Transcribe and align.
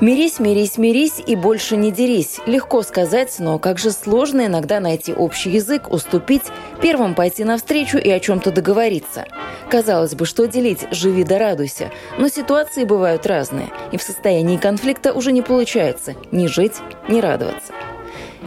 Мирись, 0.00 0.38
мирись, 0.38 0.78
мирись 0.78 1.22
и 1.26 1.36
больше 1.36 1.76
не 1.76 1.92
дерись. 1.92 2.38
Легко 2.46 2.82
сказать, 2.82 3.36
но 3.38 3.58
как 3.58 3.78
же 3.78 3.90
сложно 3.90 4.46
иногда 4.46 4.80
найти 4.80 5.12
общий 5.12 5.50
язык, 5.50 5.92
уступить, 5.92 6.44
первым 6.80 7.14
пойти 7.14 7.44
навстречу 7.44 7.98
и 7.98 8.08
о 8.08 8.18
чем-то 8.18 8.50
договориться. 8.50 9.26
Казалось 9.68 10.14
бы, 10.14 10.24
что 10.24 10.46
делить, 10.46 10.86
живи 10.90 11.22
да 11.22 11.38
радуйся. 11.38 11.90
Но 12.16 12.28
ситуации 12.28 12.84
бывают 12.84 13.26
разные, 13.26 13.68
и 13.92 13.98
в 13.98 14.02
состоянии 14.02 14.56
конфликта 14.56 15.12
уже 15.12 15.32
не 15.32 15.42
получается 15.42 16.14
ни 16.32 16.46
жить, 16.46 16.78
ни 17.08 17.20
радоваться. 17.20 17.74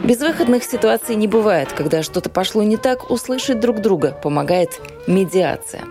Безвыходных 0.02 0.64
ситуаций 0.64 1.14
не 1.14 1.28
бывает. 1.28 1.72
Когда 1.72 2.02
что-то 2.02 2.30
пошло 2.30 2.64
не 2.64 2.76
так, 2.76 3.12
услышать 3.12 3.60
друг 3.60 3.80
друга 3.80 4.18
помогает 4.20 4.80
медиация. 5.06 5.82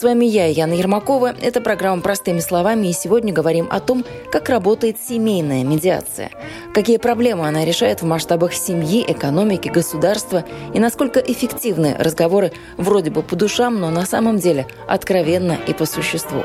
С 0.00 0.02
вами 0.02 0.24
я, 0.24 0.46
Яна 0.46 0.72
Ермакова. 0.72 1.34
Это 1.42 1.60
программа 1.60 2.00
«Простыми 2.00 2.40
словами», 2.40 2.86
и 2.86 2.92
сегодня 2.94 3.34
говорим 3.34 3.68
о 3.70 3.80
том, 3.80 4.02
как 4.32 4.48
работает 4.48 4.96
семейная 4.98 5.62
медиация. 5.62 6.30
Какие 6.72 6.96
проблемы 6.96 7.46
она 7.46 7.66
решает 7.66 8.00
в 8.00 8.06
масштабах 8.06 8.54
семьи, 8.54 9.04
экономики, 9.06 9.68
государства, 9.68 10.42
и 10.72 10.80
насколько 10.80 11.20
эффективны 11.20 11.96
разговоры 11.98 12.50
вроде 12.78 13.10
бы 13.10 13.22
по 13.22 13.36
душам, 13.36 13.78
но 13.78 13.90
на 13.90 14.06
самом 14.06 14.38
деле 14.38 14.66
откровенно 14.88 15.58
и 15.66 15.74
по 15.74 15.84
существу. 15.84 16.44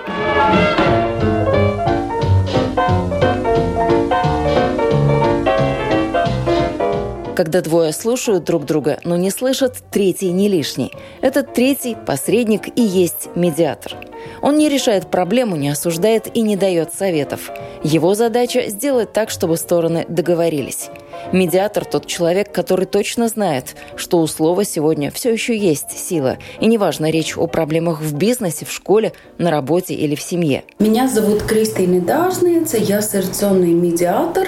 Когда 7.35 7.59
двое 7.59 7.91
слушают 7.91 8.45
друг 8.45 8.63
друга, 8.63 8.99
но 9.03 9.17
не 9.17 9.29
слышат, 9.29 9.83
третий 9.91 10.31
не 10.31 10.47
лишний. 10.47 10.93
Этот 11.19 11.53
третий, 11.53 11.97
посредник, 12.05 12.69
и 12.77 12.81
есть 12.81 13.27
медиатор. 13.35 13.97
Он 14.41 14.57
не 14.57 14.69
решает 14.69 15.11
проблему, 15.11 15.57
не 15.57 15.67
осуждает 15.67 16.33
и 16.33 16.41
не 16.41 16.55
дает 16.55 16.93
советов. 16.93 17.51
Его 17.83 18.15
задача– 18.15 18.63
сделать 18.69 19.11
так, 19.11 19.29
чтобы 19.29 19.57
стороны 19.57 20.05
договорились. 20.07 20.89
Медиатор– 21.31 21.85
тот 21.91 22.05
человек, 22.05 22.51
который 22.51 22.85
точно 22.85 23.27
знает, 23.27 23.75
что 23.95 24.19
у 24.19 24.27
слова 24.27 24.63
сегодня 24.63 25.11
все 25.11 25.31
еще 25.31 25.57
есть 25.57 25.91
сила. 25.91 26.37
И 26.59 26.67
неважно, 26.67 27.09
речь 27.09 27.37
о 27.37 27.47
проблемах 27.47 28.01
в 28.01 28.15
бизнесе, 28.15 28.65
в 28.65 28.71
школе, 28.71 29.13
на 29.37 29.51
работе 29.51 29.93
или 29.93 30.15
в 30.15 30.21
семье. 30.21 30.63
Меня 30.79 31.07
зовут 31.07 31.43
Кристина 31.43 32.01
Дажница, 32.01 32.77
я 32.77 32.99
ассоциационный 32.99 33.73
медиатор. 33.73 34.47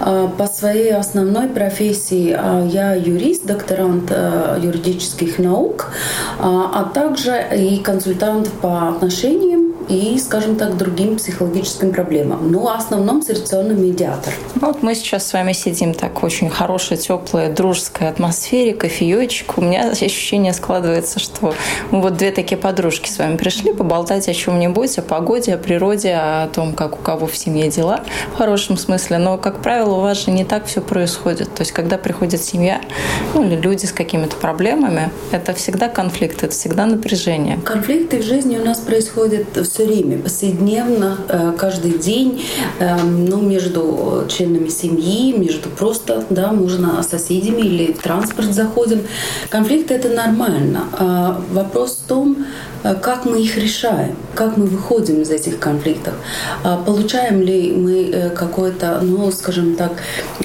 А, 0.00 0.28
по 0.28 0.46
своей 0.46 0.92
основной 0.94 1.48
профессии 1.48 2.34
а, 2.36 2.66
я 2.66 2.94
юрист, 2.94 3.44
докторант 3.46 4.10
а, 4.10 4.58
юридических 4.60 5.38
наук, 5.38 5.92
а 6.38 6.90
также 6.94 7.44
и 7.56 7.78
консультант 7.78 8.50
по 8.60 8.88
отношениям 8.88 9.71
и, 9.88 10.18
скажем 10.18 10.56
так, 10.56 10.76
другим 10.76 11.16
психологическим 11.16 11.92
проблемам. 11.92 12.50
Но 12.50 12.60
ну, 12.60 12.64
в 12.64 12.68
основном 12.68 13.22
ситуационный 13.22 13.74
медиатор. 13.74 14.32
Вот 14.54 14.82
мы 14.82 14.94
сейчас 14.94 15.26
с 15.26 15.32
вами 15.32 15.52
сидим 15.52 15.94
так 15.94 16.22
очень 16.22 16.50
хорошей, 16.50 16.96
теплой, 16.96 17.48
дружеской 17.48 18.08
атмосфере, 18.08 18.74
кофеечек. 18.74 19.58
У 19.58 19.62
меня 19.62 19.90
ощущение 19.90 20.52
складывается, 20.52 21.18
что 21.18 21.54
мы 21.90 22.00
вот 22.00 22.16
две 22.16 22.30
такие 22.30 22.56
подружки 22.56 23.08
с 23.08 23.18
вами 23.18 23.36
пришли 23.36 23.72
поболтать 23.72 24.28
о 24.28 24.34
чем-нибудь, 24.34 24.98
о 24.98 25.02
погоде, 25.02 25.54
о 25.54 25.58
природе, 25.58 26.14
о 26.14 26.48
том, 26.48 26.72
как 26.74 26.98
у 26.98 27.02
кого 27.02 27.26
в 27.26 27.36
семье 27.36 27.70
дела 27.70 28.00
в 28.32 28.36
хорошем 28.36 28.76
смысле. 28.76 29.18
Но, 29.18 29.38
как 29.38 29.62
правило, 29.62 29.96
у 29.96 30.00
вас 30.00 30.24
же 30.24 30.30
не 30.30 30.44
так 30.44 30.66
все 30.66 30.80
происходит. 30.80 31.54
То 31.54 31.62
есть, 31.62 31.72
когда 31.72 31.98
приходит 31.98 32.42
семья, 32.42 32.80
ну, 33.34 33.44
или 33.44 33.56
люди 33.56 33.86
с 33.86 33.92
какими-то 33.92 34.36
проблемами, 34.36 35.10
это 35.30 35.52
всегда 35.54 35.88
конфликт, 35.88 36.42
это 36.42 36.52
всегда 36.52 36.86
напряжение. 36.86 37.58
Конфликты 37.64 38.18
в 38.18 38.22
жизни 38.22 38.58
у 38.58 38.64
нас 38.64 38.78
происходят 38.78 39.56
все 39.72 39.86
время, 39.86 40.18
повседневно, 40.18 41.16
э, 41.28 41.52
каждый 41.56 41.92
день, 41.92 42.42
эм, 42.78 43.24
ну, 43.24 43.40
между 43.40 44.24
членами 44.28 44.68
семьи, 44.68 45.32
между 45.32 45.70
просто, 45.70 46.24
да, 46.28 46.52
можно 46.52 47.02
соседями 47.02 47.62
или 47.62 47.92
в 47.94 48.02
транспорт 48.02 48.52
заходим. 48.52 49.00
Конфликты 49.48 49.94
это 49.94 50.10
нормально. 50.10 50.84
А 50.98 51.40
вопрос 51.52 52.02
в 52.04 52.08
том, 52.08 52.44
как 52.82 53.24
мы 53.24 53.40
их 53.40 53.56
решаем, 53.56 54.16
как 54.34 54.56
мы 54.56 54.66
выходим 54.66 55.22
из 55.22 55.30
этих 55.30 55.58
конфликтов, 55.58 56.14
а 56.64 56.76
получаем 56.76 57.40
ли 57.40 57.72
мы 57.72 58.10
э, 58.10 58.30
какое-то, 58.30 59.00
ну, 59.02 59.30
скажем 59.30 59.76
так, 59.76 59.92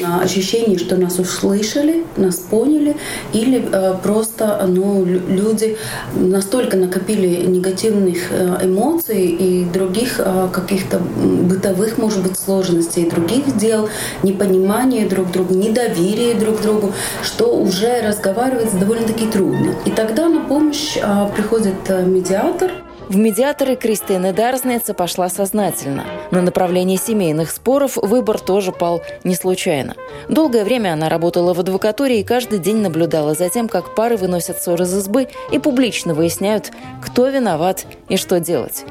а, 0.03 0.21
ощущение, 0.21 0.77
что 0.77 0.95
нас 0.97 1.19
услышали, 1.19 2.03
нас 2.15 2.35
поняли, 2.37 2.95
или 3.33 3.67
э, 3.71 3.95
просто, 4.03 4.65
ну, 4.67 5.03
люди 5.05 5.77
настолько 6.15 6.77
накопили 6.77 7.45
негативных 7.47 8.31
эмоций 8.63 9.25
и 9.25 9.65
других 9.65 10.19
каких-то 10.51 10.99
бытовых, 10.99 11.97
может 11.97 12.21
быть, 12.21 12.37
сложностей, 12.37 13.09
других 13.09 13.57
дел, 13.57 13.89
непонимания 14.23 15.07
друг 15.07 15.31
друга, 15.31 15.53
недоверия 15.53 16.35
друг 16.35 16.61
другу, 16.61 16.93
что 17.23 17.57
уже 17.57 18.01
разговаривать 18.01 18.77
довольно-таки 18.77 19.25
трудно. 19.27 19.75
И 19.85 19.91
тогда 19.91 20.29
на 20.29 20.41
помощь 20.41 20.97
а, 21.01 21.27
приходит 21.29 21.75
медиация, 21.89 22.26
медиатор. 22.27 22.71
В 23.07 23.15
медиаторы 23.15 23.77
Кристина 23.77 24.33
Дарзнеца 24.33 24.93
пошла 24.93 25.29
сознательно. 25.29 26.03
На 26.29 26.41
направлении 26.41 26.97
семейных 26.97 27.51
споров 27.51 27.95
выбор 27.95 28.37
тоже 28.37 28.73
пал 28.73 29.01
не 29.23 29.33
случайно. 29.33 29.95
Долгое 30.27 30.65
время 30.65 30.91
она 30.91 31.07
работала 31.07 31.53
в 31.53 31.59
адвокатуре 31.61 32.19
и 32.19 32.25
каждый 32.25 32.59
день 32.59 32.77
наблюдала 32.77 33.33
за 33.33 33.47
тем, 33.47 33.69
как 33.69 33.95
пары 33.95 34.17
выносят 34.17 34.61
ссоры 34.61 34.83
из 34.83 34.93
избы 34.93 35.29
и 35.53 35.59
публично 35.59 36.13
выясняют, 36.13 36.71
кто 37.01 37.29
виноват 37.29 37.85
и 38.09 38.17
что 38.17 38.41
делать. 38.41 38.83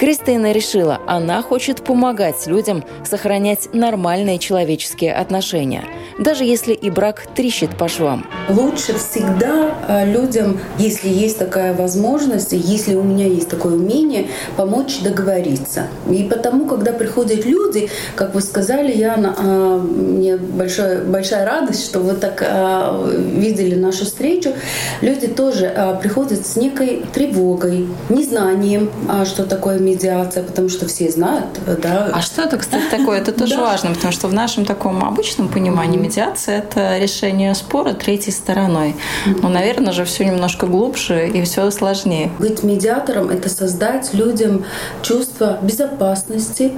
Кристина 0.00 0.52
решила, 0.52 0.98
она 1.06 1.42
хочет 1.42 1.84
помогать 1.84 2.46
людям 2.46 2.82
сохранять 3.04 3.68
нормальные 3.74 4.38
человеческие 4.38 5.12
отношения, 5.12 5.84
даже 6.18 6.44
если 6.44 6.72
и 6.72 6.88
брак 6.88 7.26
трещит 7.34 7.76
по 7.76 7.86
швам. 7.86 8.24
Лучше 8.48 8.94
всегда 8.94 9.74
а, 9.86 10.06
людям, 10.06 10.58
если 10.78 11.10
есть 11.10 11.38
такая 11.38 11.74
возможность, 11.74 12.52
если 12.52 12.94
у 12.94 13.02
меня 13.02 13.26
есть 13.26 13.50
такое 13.50 13.74
умение, 13.74 14.28
помочь 14.56 15.00
договориться. 15.00 15.88
И 16.10 16.22
потому, 16.22 16.64
когда 16.64 16.92
приходят 16.92 17.44
люди, 17.44 17.90
как 18.14 18.34
вы 18.34 18.40
сказали, 18.40 18.96
Яна, 18.96 19.34
а, 19.36 19.78
мне 19.80 20.38
большая, 20.38 21.04
большая 21.04 21.44
радость, 21.44 21.84
что 21.84 21.98
вы 21.98 22.14
так 22.14 22.42
а, 22.48 23.06
видели 23.06 23.74
нашу 23.74 24.06
встречу. 24.06 24.54
Люди 25.02 25.26
тоже 25.26 25.98
приходят 26.00 26.46
с 26.46 26.56
некой 26.56 27.04
тревогой, 27.12 27.86
незнанием, 28.08 28.90
что 29.26 29.44
такое 29.44 29.78
медиация, 29.90 30.42
потому 30.42 30.68
что 30.68 30.86
все 30.86 31.10
знают, 31.10 31.46
да. 31.82 32.10
А 32.12 32.22
что 32.22 32.42
это, 32.42 32.56
кстати, 32.56 32.84
такое? 32.90 33.20
Это 33.20 33.32
тоже 33.32 33.58
важно, 33.58 33.94
потому 33.94 34.12
что 34.12 34.28
в 34.28 34.34
нашем 34.34 34.64
таком 34.64 35.04
обычном 35.04 35.48
понимании 35.48 35.98
медиация– 35.98 36.58
это 36.58 36.98
решение 36.98 37.54
спора 37.54 37.92
третьей 37.92 38.32
стороной. 38.32 38.96
Но, 39.42 39.48
наверное, 39.48 39.92
же 39.92 40.04
все 40.04 40.24
немножко 40.24 40.66
глубже 40.66 41.28
и 41.28 41.42
все 41.42 41.70
сложнее. 41.70 42.30
Быть 42.38 42.62
медиатором– 42.62 43.28
это 43.30 43.48
создать 43.48 44.14
людям 44.14 44.64
чувство 45.02 45.58
безопасности, 45.62 46.72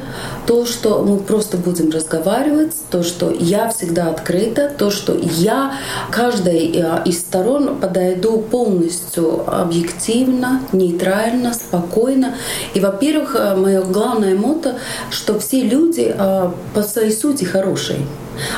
то, 0.47 0.67
что 0.67 1.03
мы 1.03 1.19
просто 1.19 1.57
будем 1.57 1.91
разговаривать, 1.91 2.73
то, 2.91 3.03
что 3.03 3.31
я 3.31 3.69
всегда 3.71 4.09
открыта, 4.09 4.71
то, 4.77 4.91
что 4.91 5.15
я 5.15 5.75
каждой 6.11 6.73
э, 6.75 7.03
из 7.05 7.21
сторон 7.21 7.79
подойду 7.81 8.39
полностью 8.39 9.43
объективно, 9.47 10.63
нейтрально, 10.73 11.55
спокойно. 11.55 12.35
И, 12.75 12.81
во 12.81 12.91
во-первых, 13.03 13.35
э, 13.37 13.57
мое 13.57 13.83
главное 13.83 14.35
мото, 14.37 14.77
что 15.11 15.39
все 15.41 15.63
люди 15.63 16.15
э, 16.17 16.51
по 16.75 16.83
своей 16.83 17.11
сути 17.11 17.45
хорошие. 17.45 17.99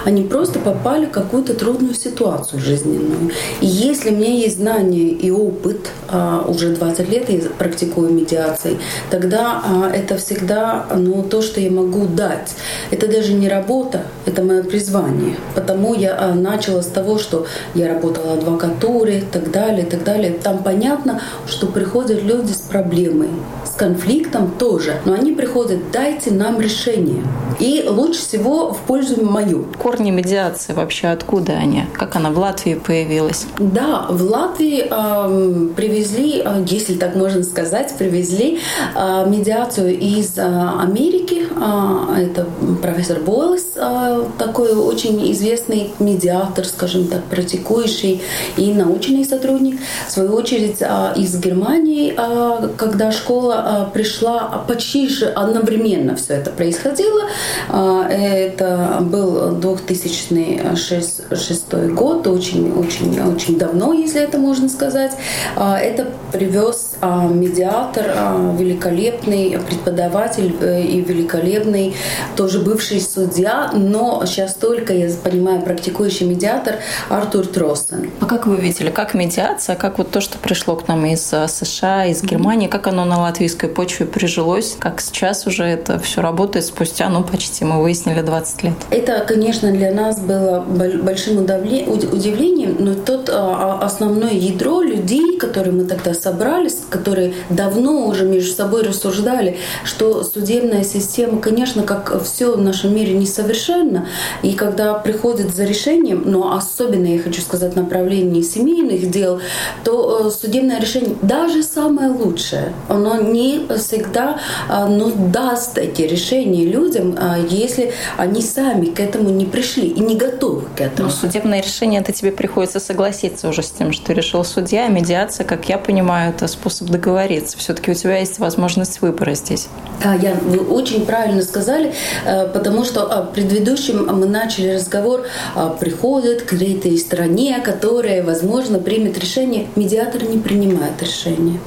Они 0.05 0.23
просто 0.23 0.59
попали 0.59 1.07
в 1.07 1.11
какую-то 1.11 1.55
трудную 1.55 1.95
ситуацию 1.95 2.61
жизненную. 2.61 3.31
И 3.61 3.67
если 3.67 4.11
у 4.11 4.17
меня 4.17 4.31
есть 4.31 4.59
знания 4.59 5.09
и 5.09 5.31
опыт, 5.31 5.91
а, 6.09 6.45
уже 6.47 6.75
20 6.75 7.09
лет 7.09 7.29
я 7.29 7.41
практикую 7.59 8.13
медиации, 8.13 8.79
тогда 9.11 9.63
а, 9.65 9.91
это 9.91 10.17
всегда 10.17 10.87
ну, 10.95 11.23
то, 11.23 11.43
что 11.43 11.61
я 11.61 11.71
могу 11.71 12.07
дать. 12.07 12.55
Это 12.91 13.07
даже 13.09 13.33
не 13.33 13.49
работа, 13.49 14.03
это 14.27 14.43
мое 14.43 14.63
призвание. 14.63 15.37
Потому 15.55 15.95
я 15.95 16.17
а, 16.19 16.35
начала 16.35 16.83
с 16.83 16.87
того, 16.87 17.19
что 17.19 17.47
я 17.75 17.89
работала 17.89 18.35
в 18.35 18.39
адвокатуре 18.39 19.25
так 19.31 19.51
далее, 19.51 19.85
так 19.85 20.05
далее. 20.05 20.33
Там 20.33 20.63
понятно, 20.63 21.21
что 21.47 21.67
приходят 21.67 22.23
люди 22.23 22.53
с 22.53 22.61
проблемой, 22.61 23.29
с 23.65 23.71
конфликтом 23.71 24.53
тоже. 24.59 25.01
Но 25.05 25.13
они 25.13 25.33
приходят, 25.33 25.91
дайте 25.93 26.31
нам 26.31 26.61
решение. 26.61 27.23
И 27.59 27.85
лучше 27.87 28.21
всего 28.21 28.73
в 28.73 28.79
пользу 28.81 29.25
мою 29.25 29.64
корни 29.79 30.11
медиации 30.11 30.73
вообще 30.73 31.09
откуда 31.09 31.53
они? 31.55 31.85
Как 31.93 32.17
она 32.17 32.31
в 32.31 32.39
Латвии 32.39 32.75
появилась? 32.75 33.47
Да, 33.59 34.07
в 34.09 34.23
Латвии 34.23 34.87
э, 34.89 35.69
привезли, 35.75 36.45
если 36.67 36.95
так 36.95 37.15
можно 37.15 37.43
сказать, 37.43 37.95
привезли 37.99 38.61
э, 38.95 39.27
медиацию 39.29 39.99
из 39.99 40.37
э, 40.39 40.43
Америки. 40.43 41.43
Э, 41.57 42.17
это 42.21 42.47
профессор 42.83 43.21
Бойлс, 43.21 43.65
э, 43.77 44.25
такой 44.39 44.73
очень 44.75 45.31
известный 45.33 45.93
медиатор, 45.99 46.65
скажем 46.65 47.09
так, 47.09 47.25
практикующий 47.25 48.23
и 48.57 48.73
научный 48.73 49.25
сотрудник. 49.25 49.81
В 50.09 50.11
свою 50.11 50.35
очередь 50.35 50.81
э, 50.81 51.13
из 51.17 51.37
Германии, 51.39 52.15
э, 52.17 52.69
когда 52.77 53.13
школа 53.13 53.89
э, 53.89 53.93
пришла, 53.93 54.65
почти 54.67 55.09
же 55.09 55.27
одновременно 55.27 56.17
все 56.17 56.35
это 56.35 56.51
происходило. 56.51 57.23
Э, 57.69 58.03
это 58.09 58.99
был 59.01 59.54
2006 59.61 61.75
год, 61.93 62.27
очень-очень-очень 62.27 63.59
давно, 63.59 63.93
если 63.93 64.21
это 64.21 64.39
можно 64.39 64.69
сказать. 64.69 65.13
А, 65.57 65.79
это 65.79 66.09
привез 66.33 66.95
а, 67.01 67.27
медиатор, 67.27 68.07
а, 68.09 68.57
великолепный 68.59 69.59
преподаватель 69.69 70.55
э, 70.61 70.83
и 70.83 71.01
великолепный 71.01 71.95
тоже 72.37 72.61
бывший 72.61 73.01
судья, 73.01 73.71
но 73.73 74.25
сейчас 74.27 74.55
только, 74.55 74.93
я 74.93 75.11
понимаю, 75.23 75.63
практикующий 75.63 76.27
медиатор 76.27 76.77
Артур 77.09 77.47
Тростен. 77.47 78.11
А 78.21 78.27
как 78.27 78.47
вы 78.47 78.57
видели, 78.57 78.91
как 78.91 79.15
медиация, 79.15 79.77
как 79.77 79.99
вот 79.99 80.11
то, 80.11 80.21
что 80.21 80.39
пришло 80.39 80.77
к 80.77 80.89
нам 80.89 81.05
из 81.07 81.23
США, 81.23 82.07
из 82.07 82.23
Германии, 82.23 82.69
как 82.69 82.87
оно 82.87 83.05
на 83.05 83.21
латвийской 83.21 83.69
почве 83.69 84.07
прижилось, 84.07 84.77
как 84.79 85.01
сейчас 85.01 85.47
уже 85.47 85.65
это 85.65 85.99
все 85.99 86.21
работает 86.21 86.65
спустя, 86.65 87.09
ну, 87.09 87.23
почти, 87.23 87.65
мы 87.65 87.83
выяснили, 87.83 88.23
20 88.23 88.63
лет? 88.63 88.75
Это, 88.91 89.25
конечно, 89.27 89.44
для 89.73 89.93
нас 89.93 90.21
было 90.21 90.61
большим 90.61 91.39
удивлением, 91.39 92.77
но 92.79 92.95
тот 92.95 93.29
а, 93.29 93.79
а, 93.81 93.85
основное 93.85 94.33
ядро 94.33 94.83
людей, 94.83 95.39
которые 95.39 95.73
мы 95.73 95.85
тогда 95.85 96.15
собрались, 96.15 96.79
которые 96.89 97.35
давно 97.51 98.07
уже 98.07 98.25
между 98.25 98.55
собой 98.55 98.83
рассуждали, 98.83 99.59
что 99.85 100.23
судебная 100.25 100.85
система, 100.85 101.41
конечно, 101.41 101.83
как 101.83 102.23
все 102.23 102.57
в 102.57 102.61
нашем 102.61 102.95
мире 102.95 103.15
несовершенна, 103.15 104.09
и 104.43 104.53
когда 104.53 104.95
приходит 104.95 105.55
за 105.55 105.65
решением, 105.65 106.23
но 106.27 106.57
особенно, 106.57 107.07
я 107.07 107.19
хочу 107.19 107.43
сказать, 107.43 107.77
направление 107.77 108.43
семейных 108.43 109.11
дел, 109.11 109.41
то 109.85 110.27
э, 110.27 110.31
судебное 110.31 110.81
решение, 110.81 111.17
даже 111.23 111.63
самое 111.63 112.11
лучшее, 112.11 112.73
оно 112.89 113.21
не 113.21 113.67
всегда 113.77 114.41
а, 114.69 114.87
ну, 114.87 115.13
даст 115.33 115.79
эти 115.79 116.03
решения 116.03 116.65
людям, 116.65 117.17
если 117.51 117.93
они 118.17 118.41
сами 118.41 118.87
к 118.87 119.01
этому 119.01 119.34
не 119.37 119.47
пришли 119.47 119.89
и 119.89 120.01
не 120.01 120.17
готовы 120.17 120.67
к 120.77 120.81
этому. 120.81 121.09
Но 121.09 121.15
судебное 121.15 121.61
решение, 121.61 122.01
это 122.01 122.13
тебе 122.13 122.33
приходится 122.33 122.81
согласиться 122.81 123.49
уже 123.49 123.63
с 123.63 123.71
тем, 123.71 123.93
что 123.93 124.13
решил 124.13 124.45
судья. 124.45 124.89
Медиация, 124.89 125.45
как 125.45 125.69
я 125.69 125.79
понимаю, 125.79 126.31
это 126.31 126.47
способ 126.49 126.89
договориться. 126.89 127.59
Все-таки 127.59 127.91
у 127.91 127.95
тебя 127.95 128.19
есть 128.19 128.39
возможность 128.39 129.01
выбора 129.01 129.35
здесь. 129.35 129.69
Да, 130.03 130.15
я, 130.15 130.35
вы 130.35 130.59
очень 130.59 131.07
правильно 131.07 131.43
сказали, 131.43 131.95
э, 132.27 132.49
потому 132.49 132.85
что 132.85 133.03
а, 133.11 133.23
в 133.23 133.33
предыдущем 133.33 134.07
мы 134.07 134.27
начали 134.27 134.75
разговор, 134.75 135.27
а, 135.55 135.71
приходит 135.71 136.43
к 136.43 136.53
этой 136.55 136.99
стране, 136.99 137.61
которая, 137.65 138.23
возможно, 138.23 138.79
примет 138.79 139.19
решение. 139.19 139.67
Медиатор 139.77 140.25
не 140.25 140.39
принимает 140.39 141.03
решение. 141.03 141.59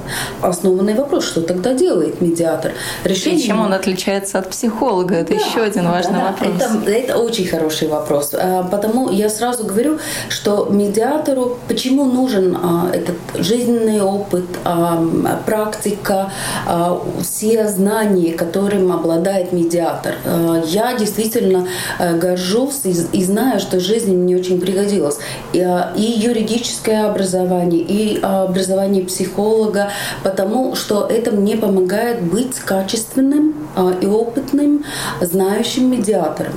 Основанный 0.41 0.93
вопрос, 0.93 1.25
что 1.25 1.41
тогда 1.41 1.73
делает 1.73 2.21
медиатор? 2.21 2.73
Решение... 3.03 3.39
И 3.39 3.47
чем 3.47 3.61
он 3.61 3.73
отличается 3.73 4.39
от 4.39 4.49
психолога? 4.49 5.15
Это 5.15 5.33
да, 5.33 5.39
еще 5.39 5.61
один 5.61 5.87
важный 5.89 6.19
да, 6.19 6.31
вопрос. 6.31 6.49
Это, 6.55 6.91
это 6.91 7.17
очень 7.17 7.47
хороший 7.57 7.87
вопрос. 7.87 8.33
А, 8.33 8.63
потому 8.63 9.09
я 9.09 9.29
сразу 9.29 9.63
говорю, 9.63 9.99
что 10.29 10.67
медиатору, 10.69 11.57
почему 11.67 12.05
нужен 12.05 12.55
а, 12.55 12.89
этот 12.93 13.15
жизненный 13.35 14.01
опыт, 14.01 14.45
а, 14.63 15.03
практика, 15.45 16.31
все 17.21 17.67
знания, 17.67 18.33
которым 18.33 18.91
обладает 18.91 19.53
медиатор. 19.53 20.15
Я 20.65 20.95
действительно 20.97 21.67
э, 21.99 22.17
горжусь 22.17 22.81
и, 22.85 23.23
знаю, 23.23 23.59
что 23.59 23.79
жизнь 23.79 24.15
мне 24.15 24.35
очень 24.35 24.59
пригодилась. 24.59 25.17
И 25.53 25.59
юридическое 25.59 27.09
образование, 27.09 27.81
и 27.81 28.19
образование 28.21 29.03
психолога, 29.03 29.91
потому 30.23 30.75
что 30.75 31.07
это 31.09 31.31
мне 31.31 31.57
помогает 31.57 32.21
быть 32.21 32.55
качественным 32.59 33.55
и 34.01 34.05
опытным, 34.05 34.83
знающим 35.21 35.91
медиатором. 35.91 36.53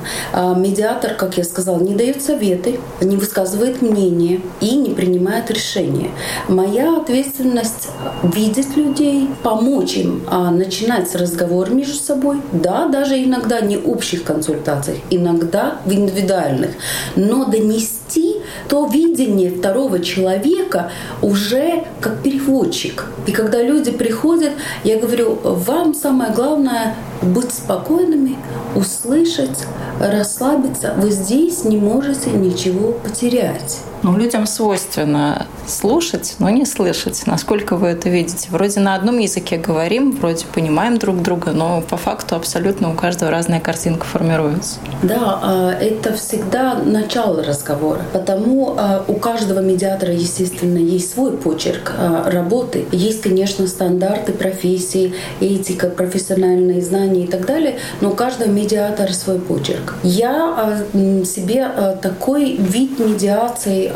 Медиатор, 0.57 0.90
как 1.17 1.37
я 1.37 1.43
сказала, 1.43 1.79
не 1.79 1.95
дает 1.95 2.21
советы, 2.21 2.79
не 3.01 3.17
высказывает 3.17 3.81
мнение 3.81 4.41
и 4.59 4.75
не 4.75 4.89
принимает 4.91 5.49
решения. 5.51 6.11
Моя 6.47 6.97
ответственность 6.97 7.89
видеть 8.23 8.75
людей, 8.75 9.29
помочь 9.43 9.95
им 9.97 10.23
а, 10.27 10.51
начинать 10.51 11.13
разговор 11.15 11.69
между 11.71 11.95
собой. 11.95 12.41
Да, 12.51 12.87
даже 12.87 13.23
иногда 13.23 13.61
не 13.61 13.77
общих 13.77 14.23
консультациях, 14.23 14.99
иногда 15.09 15.77
в 15.85 15.91
индивидуальных, 15.91 16.71
но 17.15 17.45
донести 17.45 18.30
то 18.71 18.85
видение 18.85 19.51
второго 19.51 19.99
человека 19.99 20.91
уже 21.21 21.83
как 21.99 22.23
переводчик. 22.23 23.03
И 23.27 23.33
когда 23.33 23.61
люди 23.61 23.91
приходят, 23.91 24.53
я 24.85 24.97
говорю, 24.97 25.37
вам 25.43 25.93
самое 25.93 26.31
главное 26.31 26.95
быть 27.21 27.53
спокойными, 27.53 28.37
услышать, 28.73 29.65
расслабиться. 29.99 30.93
Вы 30.95 31.11
здесь 31.11 31.65
не 31.65 31.75
можете 31.75 32.29
ничего 32.29 32.93
потерять. 32.93 33.79
Ну, 34.03 34.17
людям 34.17 34.47
свойственно 34.47 35.45
слушать, 35.67 36.35
но 36.39 36.49
не 36.49 36.65
слышать. 36.65 37.23
Насколько 37.27 37.75
вы 37.75 37.89
это 37.89 38.09
видите? 38.09 38.47
Вроде 38.49 38.79
на 38.79 38.95
одном 38.95 39.19
языке 39.19 39.57
говорим, 39.57 40.11
вроде 40.11 40.45
понимаем 40.45 40.97
друг 40.97 41.21
друга, 41.21 41.51
но 41.51 41.81
по 41.81 41.97
факту 41.97 42.35
абсолютно 42.35 42.91
у 42.91 42.95
каждого 42.95 43.31
разная 43.31 43.59
картинка 43.59 44.05
формируется. 44.05 44.79
Да, 45.03 45.39
а, 45.41 45.71
это 45.73 46.13
всегда 46.13 46.75
начало 46.75 47.43
разговора. 47.43 48.01
Потому 48.11 48.75
а, 48.77 49.05
у 49.07 49.13
каждого 49.13 49.59
медиатора, 49.59 50.13
естественно, 50.13 50.79
есть 50.79 51.13
свой 51.13 51.37
почерк 51.37 51.93
а, 51.95 52.29
работы. 52.29 52.85
Есть, 52.91 53.21
конечно, 53.21 53.67
стандарты 53.67 54.31
профессии, 54.31 55.13
этика, 55.39 55.87
профессиональные 55.87 56.81
знания 56.81 57.25
и 57.25 57.27
так 57.27 57.45
далее, 57.45 57.77
но 58.01 58.09
у 58.09 58.13
каждого 58.15 58.49
медиатора 58.49 59.13
свой 59.13 59.39
почерк. 59.39 59.93
Я 60.01 60.81
себе 61.25 61.97
такой 62.01 62.55
вид 62.55 62.99
медиации 62.99 63.90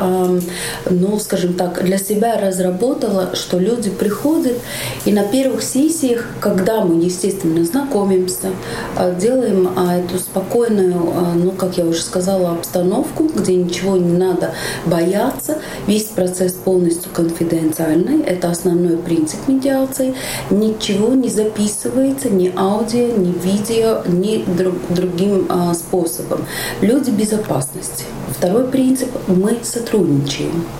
ну, 0.89 1.19
скажем 1.19 1.53
так, 1.53 1.83
для 1.83 1.97
себя 1.97 2.39
разработала, 2.39 3.35
что 3.35 3.57
люди 3.59 3.89
приходят 3.89 4.57
и 5.05 5.11
на 5.11 5.23
первых 5.23 5.63
сессиях, 5.63 6.25
когда 6.39 6.81
мы, 6.81 7.03
естественно, 7.03 7.63
знакомимся, 7.65 8.49
а, 8.95 9.11
делаем 9.11 9.69
а, 9.75 9.97
эту 9.97 10.17
спокойную, 10.19 11.13
а, 11.15 11.33
ну, 11.35 11.51
как 11.51 11.77
я 11.77 11.85
уже 11.85 12.01
сказала, 12.01 12.51
обстановку, 12.51 13.29
где 13.35 13.55
ничего 13.55 13.97
не 13.97 14.17
надо 14.17 14.53
бояться, 14.85 15.59
весь 15.87 16.05
процесс 16.05 16.53
полностью 16.53 17.11
конфиденциальный, 17.13 18.21
это 18.23 18.49
основной 18.49 18.97
принцип 18.97 19.47
медиации, 19.47 20.15
ничего 20.49 21.13
не 21.13 21.29
записывается, 21.29 22.29
ни 22.29 22.51
аудио, 22.55 23.15
ни 23.15 23.31
видео, 23.31 24.01
ни 24.07 24.43
друг, 24.57 24.75
другим 24.89 25.49
способом. 25.73 26.45
Люди 26.81 27.09
безопасности. 27.09 28.05
Второй 28.37 28.65
принцип– 28.67 29.09
мы 29.27 29.57
сотрудничаем. 29.63 29.84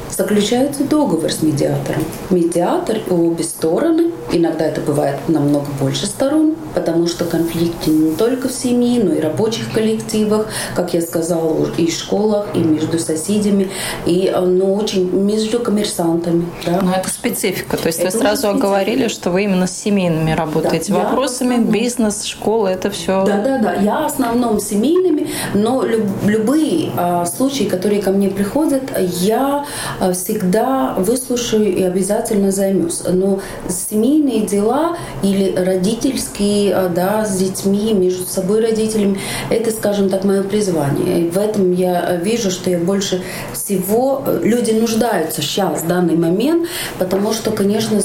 Заключается 0.10 0.84
договор 0.86 1.32
с 1.32 1.42
медиатором. 1.42 2.04
Медиатор 2.30 2.98
и 3.06 3.12
обе 3.12 3.44
стороны, 3.44 4.12
иногда 4.32 4.66
это 4.66 4.80
бывает 4.80 5.18
намного 5.28 5.66
больше 5.80 6.06
сторон, 6.06 6.56
потому 6.74 7.08
что 7.08 7.26
конфликты 7.26 7.90
не 7.90 8.16
только 8.16 8.48
в 8.48 8.52
семье, 8.52 9.04
но 9.04 9.14
и 9.14 9.20
рабочих 9.20 9.72
коллективах, 9.74 10.48
как 10.76 10.94
я 10.94 11.02
сказала, 11.02 11.68
и 11.78 11.88
в 11.88 11.94
школах, 11.94 12.48
и 12.54 12.60
между 12.60 12.98
соседями, 13.00 13.70
и 14.06 14.34
ну, 14.36 14.74
очень 14.76 15.12
между 15.12 15.60
коммерсантами. 15.60 16.46
Да. 16.66 16.80
Но 16.82 16.94
это 16.94 17.10
специфика. 17.10 17.76
То 17.78 17.88
есть 17.88 18.00
это 18.00 18.16
вы 18.16 18.24
сразу 18.24 18.50
оговорили, 18.50 19.08
что 19.08 19.32
вы 19.32 19.44
именно 19.44 19.68
с 19.68 19.76
семейными 19.76 20.32
работаете 20.32 20.94
да, 20.94 21.00
вопросами, 21.00 21.58
бизнес, 21.62 22.24
школа, 22.24 22.68
это 22.68 22.90
все. 22.90 23.26
Да, 23.26 23.42
да, 23.44 23.58
да. 23.58 23.74
Я 23.76 24.02
в 24.02 24.06
основном 24.06 24.60
семейными, 24.60 25.30
но 25.54 25.84
любые 25.84 26.92
а, 26.96 27.26
случаи, 27.26 27.66
которые 27.66 28.02
ко 28.02 28.12
мне 28.12 28.30
приходят, 28.30 28.84
я 29.00 29.66
э, 30.00 30.14
всегда 30.14 30.94
выслушаю 30.98 31.76
и 31.76 31.84
обязательно 31.84 32.52
займусь. 32.52 33.02
Но 33.08 33.40
семейные 33.70 34.42
дела 34.46 34.98
или 35.24 35.56
родительские, 35.56 36.72
э, 36.72 36.90
да, 36.90 37.26
с 37.26 37.38
детьми, 37.38 37.94
между 37.94 38.26
собой 38.26 38.62
родителями, 38.62 39.20
это, 39.50 39.72
скажем 39.72 40.10
так, 40.10 40.24
мое 40.24 40.44
призвание. 40.44 41.22
И 41.22 41.30
в 41.30 41.38
этом 41.38 41.72
я 41.72 42.16
вижу, 42.16 42.52
что 42.52 42.70
я 42.70 42.80
больше 42.80 43.22
всего... 43.54 44.24
Э, 44.26 44.40
люди 44.44 44.72
нуждаются 44.72 45.42
сейчас, 45.42 45.82
в 45.82 45.88
данный 45.88 46.16
момент, 46.16 46.68
потому 47.00 47.34
что, 47.34 47.52
конечно, 47.52 48.00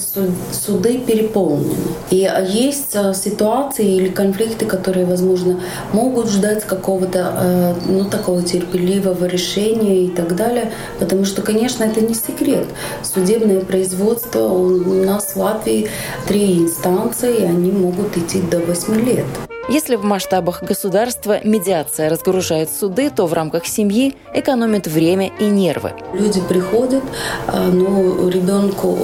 суды 0.53 0.99
переполнены. 0.99 1.75
И 2.11 2.29
есть 2.49 2.97
ситуации 3.15 3.97
или 3.97 4.09
конфликты, 4.09 4.67
которые, 4.67 5.07
возможно, 5.07 5.61
могут 5.93 6.29
ждать 6.31 6.65
какого-то, 6.65 7.77
ну, 7.87 8.05
такого 8.05 8.43
терпеливого 8.43 9.25
решения 9.27 10.05
и 10.05 10.09
так 10.09 10.37
далее. 10.37 10.73
Потому 10.99 11.25
что, 11.25 11.43
конечно, 11.43 11.85
это 11.85 12.01
не 12.01 12.15
секрет. 12.15 12.67
Судебное 13.03 13.61
производство 13.61 14.41
у 14.49 15.05
нас 15.05 15.35
в 15.35 15.37
Латвии 15.37 15.89
три 16.27 16.59
инстанции, 16.59 17.41
и 17.41 17.45
они 17.45 17.73
могут 17.73 18.17
идти 18.17 18.41
до 18.41 18.59
8 18.59 19.05
лет. 19.05 19.27
Если 19.69 19.95
в 19.95 20.03
масштабах 20.03 20.65
государства 20.65 21.39
медиация 21.45 22.11
разгружает 22.11 22.71
суды, 22.71 23.09
то 23.09 23.27
в 23.27 23.33
рамках 23.33 23.67
семьи 23.67 24.17
экономит 24.35 24.89
время 24.89 25.31
и 25.39 25.45
нервы. 25.45 25.93
Люди 26.13 26.41
приходят, 26.41 27.05
ну, 27.53 28.29
ребенку, 28.29 28.99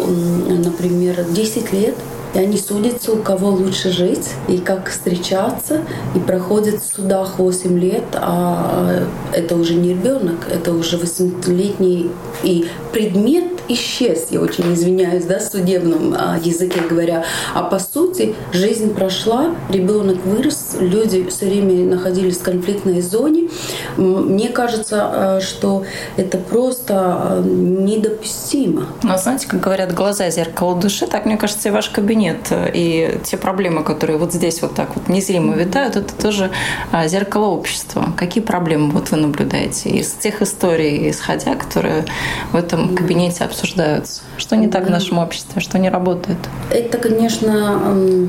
например, 0.48 1.24
10 1.30 1.72
лет, 1.72 1.94
и 2.36 2.38
они 2.38 2.58
судятся, 2.58 3.12
у 3.12 3.22
кого 3.22 3.48
лучше 3.48 3.90
жить 3.90 4.28
и 4.46 4.58
как 4.58 4.90
встречаться. 4.90 5.80
И 6.14 6.18
проходят 6.18 6.82
в 6.82 6.94
судах 6.94 7.38
8 7.38 7.78
лет, 7.78 8.04
а 8.12 9.06
это 9.32 9.56
уже 9.56 9.72
не 9.72 9.90
ребенок, 9.90 10.46
это 10.50 10.72
уже 10.72 10.98
8-летний. 10.98 12.10
И 12.42 12.66
предмет 12.92 13.55
исчез, 13.68 14.28
я 14.30 14.40
очень 14.40 14.72
извиняюсь, 14.74 15.24
да, 15.24 15.38
в 15.38 15.42
судебном 15.42 16.14
а, 16.16 16.38
языке 16.42 16.80
говоря. 16.88 17.24
А 17.54 17.62
по 17.62 17.78
сути 17.78 18.34
жизнь 18.52 18.94
прошла, 18.94 19.54
ребенок 19.68 20.18
вырос, 20.24 20.76
люди 20.78 21.28
все 21.28 21.46
время 21.46 21.84
находились 21.84 22.38
в 22.38 22.42
конфликтной 22.42 23.00
зоне. 23.00 23.48
Мне 23.96 24.48
кажется, 24.48 24.96
а, 25.00 25.40
что 25.40 25.84
это 26.16 26.38
просто 26.38 26.94
а, 26.96 27.42
недопустимо. 27.42 28.86
Но 29.02 29.18
знаете, 29.18 29.48
как 29.48 29.60
говорят, 29.60 29.92
глаза 29.94 30.30
зеркало 30.30 30.80
души, 30.80 31.06
так 31.06 31.26
мне 31.26 31.36
кажется, 31.36 31.68
и 31.68 31.72
ваш 31.72 31.88
кабинет, 31.88 32.52
и 32.52 33.18
те 33.24 33.36
проблемы, 33.36 33.82
которые 33.82 34.18
вот 34.18 34.32
здесь 34.32 34.62
вот 34.62 34.74
так 34.74 34.94
вот 34.94 35.08
незримо 35.08 35.54
витают, 35.54 35.96
это 35.96 36.14
тоже 36.14 36.50
зеркало 37.06 37.46
общества. 37.46 38.12
Какие 38.16 38.42
проблемы 38.42 38.90
вот 38.90 39.10
вы 39.10 39.16
наблюдаете 39.16 39.90
из 39.90 40.12
тех 40.12 40.42
историй, 40.42 41.10
исходя, 41.10 41.54
которые 41.54 42.04
в 42.52 42.56
этом 42.56 42.94
кабинете 42.94 43.44
обсуждаются? 43.44 43.55
Что 44.36 44.56
не 44.56 44.68
так 44.68 44.86
в 44.86 44.90
нашем 44.90 45.18
обществе, 45.18 45.60
что 45.60 45.78
не 45.78 45.88
работает? 45.88 46.38
Это, 46.70 46.98
конечно, 46.98 48.28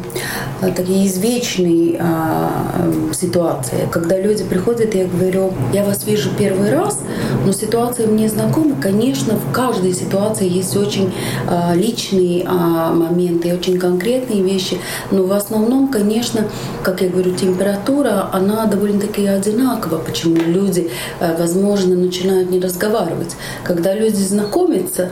такие 0.61 1.07
извечные 1.07 1.97
а, 1.99 2.91
ситуации. 3.13 3.87
Когда 3.91 4.17
люди 4.19 4.43
приходят, 4.43 4.95
я 4.95 5.05
говорю, 5.05 5.53
я 5.73 5.83
вас 5.83 6.05
вижу 6.05 6.29
первый 6.37 6.71
раз, 6.71 6.99
но 7.47 7.53
ситуация 7.53 8.07
мне 8.07 8.27
знакома. 8.27 8.75
Конечно, 8.81 9.35
в 9.35 9.53
каждой 9.53 9.93
ситуации 9.93 10.49
есть 10.49 10.75
очень 10.75 11.13
а, 11.47 11.73
личные 11.73 12.43
а, 12.45 12.91
моменты, 12.91 13.53
очень 13.53 13.79
конкретные 13.79 14.43
вещи, 14.43 14.77
но 15.11 15.23
в 15.23 15.31
основном, 15.31 15.87
конечно, 15.87 16.41
как 16.83 17.01
я 17.01 17.07
говорю, 17.07 17.33
температура, 17.35 18.29
она 18.33 18.65
довольно-таки 18.65 19.25
одинакова. 19.25 19.97
Почему 19.99 20.35
люди, 20.35 20.91
возможно, 21.39 21.95
начинают 21.95 22.51
не 22.51 22.59
разговаривать. 22.59 23.37
Когда 23.63 23.93
люди 23.93 24.15
знакомятся, 24.15 25.11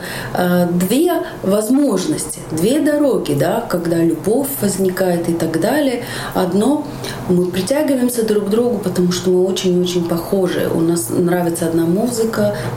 две 0.72 1.12
возможности, 1.42 2.40
две 2.50 2.80
дороги, 2.80 3.32
да, 3.32 3.64
когда 3.66 3.96
любовь 3.96 4.48
возникает 4.60 5.28
и 5.30 5.32
так 5.32 5.58
далее. 5.60 6.04
Одно, 6.34 6.86
мы 7.28 7.46
притягиваемся 7.46 8.24
друг 8.24 8.46
к 8.46 8.48
другу, 8.50 8.78
потому 8.78 9.12
что 9.12 9.30
мы 9.30 9.44
очень-очень 9.44 10.04
похожи. 10.04 10.68
У 10.72 10.80
нас 10.80 11.08
нравится 11.08 11.66
одна 11.66 11.86
музыка, 11.86 12.25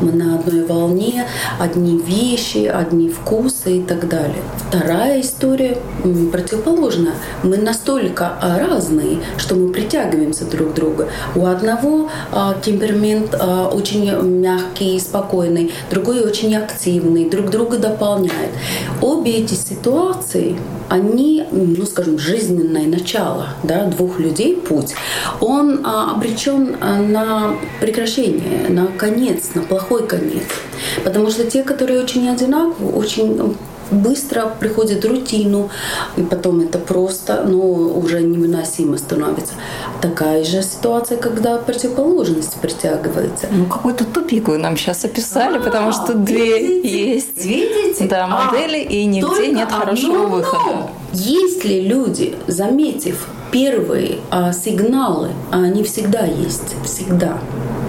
мы 0.01 0.11
на 0.11 0.35
одной 0.35 0.65
волне, 0.65 1.25
одни 1.59 1.97
вещи, 1.97 2.65
одни 2.65 3.09
вкусы 3.09 3.58
и 3.67 3.81
так 3.81 4.07
далее. 4.07 4.41
Вторая 4.69 5.21
история 5.21 5.77
противоположная. 6.31 7.15
Мы 7.43 7.57
настолько 7.57 8.33
разные, 8.41 9.19
что 9.37 9.55
мы 9.55 9.71
притягиваемся 9.71 10.45
друг 10.45 10.71
к 10.71 10.73
другу. 10.75 11.05
У 11.35 11.45
одного 11.45 12.09
а, 12.31 12.55
темперамент 12.61 13.35
а, 13.39 13.67
очень 13.67 14.11
мягкий 14.39 14.95
и 14.95 14.99
спокойный, 14.99 15.71
другой 15.89 16.21
очень 16.23 16.55
активный, 16.55 17.29
друг 17.29 17.49
друга 17.49 17.77
дополняет. 17.77 18.51
Обе 19.01 19.37
эти 19.37 19.55
ситуации, 19.55 20.57
они, 20.89 21.45
ну 21.51 21.85
скажем, 21.85 22.17
жизненное 22.17 22.87
начало 22.87 23.49
да, 23.63 23.85
двух 23.85 24.19
людей, 24.19 24.55
путь, 24.55 24.93
он 25.39 25.81
а, 25.85 26.11
обречен 26.15 26.77
а, 26.81 26.97
на 26.97 27.55
прекращение, 27.79 28.69
на 28.69 28.87
конец, 28.87 29.51
на 29.53 29.61
плохой 29.61 30.05
конец. 30.07 30.43
Потому 31.03 31.29
что 31.29 31.43
те, 31.49 31.63
которые 31.63 32.01
очень 32.01 32.29
одинаковы, 32.29 32.91
очень 32.91 33.55
быстро 33.91 34.51
приходит 34.59 35.05
рутину, 35.05 35.69
и 36.17 36.21
потом 36.21 36.61
это 36.61 36.79
просто, 36.79 37.43
ну, 37.47 37.59
уже 37.97 38.21
невыносимо 38.21 38.97
становится. 38.97 39.53
Такая 40.01 40.43
же 40.43 40.61
ситуация, 40.61 41.17
когда 41.17 41.57
противоположность 41.57 42.59
притягивается. 42.61 43.47
Ну, 43.51 43.65
какой-то 43.65 44.05
тупик 44.05 44.47
вы 44.47 44.57
нам 44.57 44.77
сейчас 44.77 45.05
описали, 45.05 45.57
а, 45.57 45.61
потому 45.61 45.91
что 45.91 46.13
две 46.13 46.59
видите, 46.59 47.11
есть 47.11 47.45
видите? 47.45 48.05
Да, 48.05 48.27
модели, 48.27 48.77
а, 48.77 48.91
и 48.91 49.05
нигде 49.05 49.47
нет 49.47 49.71
хорошего 49.71 50.23
одно, 50.23 50.29
выхода. 50.29 50.89
Если 51.13 51.81
люди, 51.81 52.35
заметив 52.47 53.27
первые 53.51 54.19
а, 54.29 54.53
сигналы, 54.53 55.29
а 55.51 55.63
они 55.63 55.83
всегда 55.83 56.25
есть, 56.25 56.75
всегда, 56.85 57.39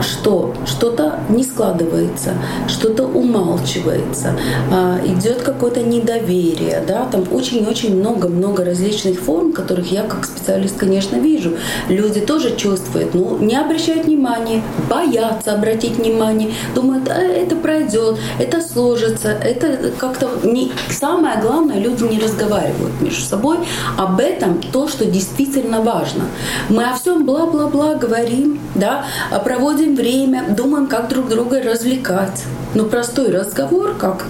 что 0.02 0.54
что-то 0.66 1.21
не 1.28 1.45
складывается, 1.45 2.35
что-то 2.69 3.04
умалчивается, 3.04 4.37
а, 4.73 4.99
идет 5.04 5.42
какое-то 5.42 5.83
недоверие, 5.83 6.83
да, 6.87 7.07
там 7.11 7.25
очень-очень 7.30 7.97
много-много 7.97 8.64
различных 8.64 9.19
форм, 9.19 9.52
которых 9.52 9.90
я 9.92 10.02
как 10.02 10.25
специалист, 10.25 10.76
конечно, 10.76 11.16
вижу. 11.16 11.52
Люди 11.88 12.21
тоже 12.21 12.57
чувствуют, 12.57 13.14
ну, 13.14 13.38
не 13.38 13.57
обращают 13.57 14.07
внимания, 14.07 14.62
боятся 14.88 15.54
обратить 15.54 15.97
внимание, 15.97 16.52
думают, 16.75 17.09
а, 17.09 17.21
это 17.21 17.57
пройдет, 17.57 18.19
это 18.38 18.61
сложится, 18.61 19.28
это 19.28 19.92
как-то 19.99 20.28
не... 20.45 20.73
Самое 20.88 21.40
главное, 21.40 21.78
люди 21.78 22.04
не 22.04 22.19
разговаривают 22.19 23.00
между 23.00 23.23
собой 23.23 23.59
об 23.97 24.21
этом, 24.21 24.61
то, 24.73 24.88
что 24.88 25.04
действительно 25.04 25.83
важно. 25.83 26.25
Мы 26.69 26.85
о 26.85 26.95
всем 26.95 27.25
бла-бла-бла 27.25 27.95
говорим, 27.95 28.61
да, 28.75 29.04
проводим 29.45 29.89
время, 29.94 30.54
думаем, 30.56 30.87
как 30.87 31.09
друг 31.09 31.28
друга 31.28 31.62
развлекать. 31.62 32.44
Но 32.75 32.85
простой 32.85 33.30
разговор, 33.30 33.94
как 33.97 34.26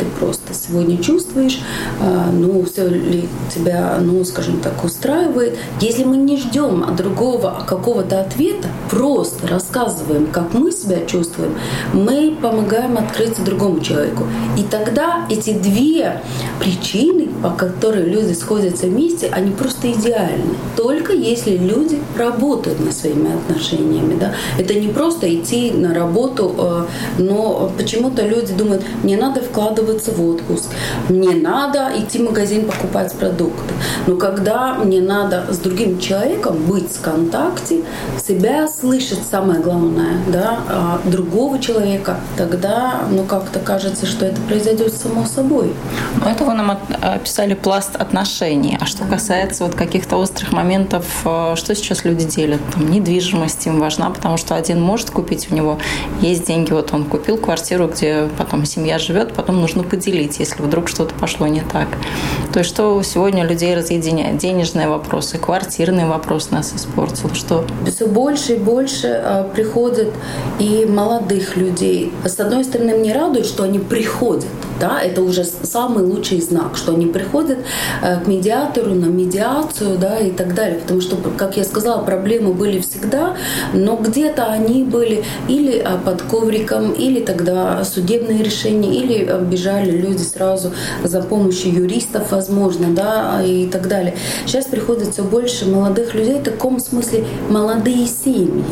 ты 0.51 0.55
сегодня 0.55 0.99
чувствуешь, 1.03 1.61
а, 2.01 2.31
ну, 2.33 2.65
все 2.65 2.89
ли 2.89 3.29
тебя, 3.55 3.99
ну, 4.01 4.25
скажем 4.25 4.61
так, 4.61 4.85
устраивает. 4.85 5.57
Если 5.81 6.05
мы 6.05 6.17
не 6.17 6.37
ждем 6.37 6.85
от 6.85 6.97
другого 6.97 7.65
какого-то 7.67 8.21
ответа, 8.21 8.69
просто 8.91 9.47
рассказываем, 9.47 10.27
как 10.27 10.53
мы 10.53 10.73
себя 10.73 11.07
чувствуем, 11.07 11.55
мы 11.93 12.37
помогаем 12.41 12.99
открыться 12.99 13.43
другому 13.43 13.81
человеку. 13.81 14.25
И 14.59 14.63
тогда 14.63 15.27
эти 15.31 15.53
две 15.53 16.21
причины, 16.59 17.29
по 17.43 17.51
которым 17.51 18.07
люди 18.07 18.33
сходятся 18.33 18.87
вместе, 18.87 19.29
они 19.29 19.53
просто 19.53 19.93
идеальны. 19.93 20.55
Только 20.77 21.13
если 21.13 21.57
люди 21.57 22.01
работают 22.17 22.81
над 22.81 22.95
своими 22.95 23.35
отношениями. 23.35 24.19
Да? 24.19 24.35
Это 24.59 24.75
не 24.75 24.89
просто 24.89 25.33
идти 25.33 25.71
на 25.71 25.95
работу, 25.95 26.55
э, 26.59 27.23
но 27.23 27.71
почему-то 27.77 28.27
люди 28.27 28.53
думают, 28.53 28.83
мне 29.03 29.17
надо 29.17 29.41
вкладываться 29.41 30.11
в 30.11 30.21
отпуск, 30.41 30.71
мне 31.09 31.35
надо 31.35 31.91
идти 31.97 32.19
в 32.19 32.23
магазин 32.23 32.67
покупать 32.67 33.13
продукты. 33.15 33.75
Но 34.07 34.17
когда 34.17 34.75
мне 34.75 35.01
надо 35.01 35.47
с 35.51 35.59
другим 35.59 35.99
человеком 35.99 36.57
быть 36.65 36.91
в 36.91 37.01
контакте, 37.01 37.83
себя 38.27 38.69
слышать 38.69 39.21
самое 39.31 39.61
главное, 39.61 40.19
да, 40.29 40.59
а 40.69 41.01
другого 41.05 41.59
человека, 41.59 42.17
тогда, 42.37 43.03
ну, 43.11 43.25
как-то 43.25 43.59
кажется, 43.61 44.07
что 44.07 44.27
это 44.27 44.41
произойдет 44.43 44.95
само 44.95 45.27
собой. 45.27 45.73
Но 46.23 46.31
это 46.31 46.45
вы 46.45 46.55
нам 46.55 46.79
описали 47.03 47.55
пласт 47.55 47.97
отношений. 47.97 48.77
А 48.81 48.87
что 48.87 49.05
касается 49.05 49.65
вот 49.65 49.75
каких-то 49.75 50.17
острых 50.17 50.53
моментов, 50.53 51.05
э, 51.25 51.55
что 51.57 51.75
сейчас 51.75 52.05
люди 52.05 52.25
делят? 52.25 52.61
Там, 52.75 52.91
недвижимость 52.91 53.67
им 53.67 53.81
важна, 53.81 54.11
потому 54.11 54.37
что 54.37 54.55
один 54.55 54.81
может 54.81 55.11
купить, 55.11 55.49
у 55.51 55.55
него 55.55 55.79
есть 56.21 56.47
деньги, 56.47 56.73
вот 56.73 56.93
он 56.93 57.05
купил 57.05 57.37
квартиру, 57.39 57.89
где 57.89 58.29
потом 58.39 58.65
семья 58.65 58.99
живет, 58.99 59.33
потом 59.35 59.61
нужно 59.61 59.83
поделить, 59.83 60.30
если 60.39 60.63
вдруг 60.63 60.89
что-то 60.89 61.15
пошло 61.15 61.47
не 61.47 61.63
так. 61.63 61.89
То 62.53 62.61
есть 62.61 62.71
что 62.71 63.03
сегодня 63.03 63.45
людей 63.45 63.75
разъединяет? 63.75 64.39
Денежные 64.39 64.89
вопросы, 64.89 65.39
квартирный 65.39 66.07
вопрос 66.07 66.51
нас 66.51 66.73
испортил. 66.75 67.35
Что? 67.35 67.65
Все 67.87 68.07
больше 68.07 68.55
и 68.55 68.59
больше 68.59 69.09
а, 69.09 69.45
приходят 69.45 70.09
и 70.59 70.87
молодых 70.87 71.57
людей. 71.57 72.13
С 72.25 72.39
одной 72.39 72.65
стороны, 72.65 72.97
мне 72.97 73.13
радует, 73.15 73.47
что 73.47 73.65
они 73.65 73.79
приходят. 73.79 74.47
Да, 74.81 74.99
это 75.03 75.21
уже 75.21 75.45
самый 75.45 76.05
лучший 76.05 76.41
знак, 76.41 76.77
что 76.77 76.93
они 76.93 77.05
приходят 77.05 77.59
э, 78.03 78.19
к 78.21 78.27
медиатору 78.27 78.95
на 78.95 79.07
медиацию 79.07 79.99
да, 79.99 80.19
и 80.19 80.31
так 80.31 80.55
далее. 80.55 80.79
Потому 80.79 81.03
что, 81.03 81.17
как 81.37 81.59
я 81.59 81.65
сказала, 81.65 82.03
проблемы 82.03 82.55
были 82.55 82.81
всегда, 82.81 83.37
но 83.75 83.97
где-то 83.97 84.47
они 84.47 84.83
были 84.85 85.23
или 85.49 85.79
а, 85.79 85.99
под 85.99 86.23
ковриком, 86.23 86.93
или 86.93 87.21
тогда 87.21 87.85
судебные 87.85 88.43
решения, 88.43 88.95
или 88.95 89.31
бежали 89.43 89.91
люди 89.91 90.23
сразу 90.23 90.73
за 91.05 91.21
помощью 91.21 91.75
юристов, 91.75 92.33
возможно, 92.33 92.95
да, 92.95 93.43
и 93.45 93.67
так 93.67 93.87
далее. 93.87 94.15
Сейчас 94.47 94.65
приходит 94.65 95.13
все 95.13 95.23
больше 95.23 95.67
молодых 95.67 96.15
людей, 96.15 96.39
в 96.39 96.43
таком 96.43 96.81
смысле 96.81 97.27
молодые 97.51 98.07
семьи, 98.07 98.65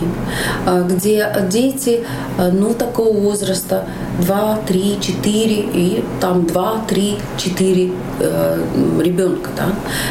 где 0.89 1.27
дети, 1.51 2.01
ну, 2.39 2.73
такого 2.73 3.15
возраста 3.15 3.85
2, 4.21 4.59
3, 4.67 4.99
4 5.01 5.55
и 5.75 5.98
там 6.21 6.47
2, 6.47 6.83
3, 6.89 7.19
4 7.37 7.93
э, 8.21 8.65
ребенка, 9.01 9.51
да. 9.57 9.69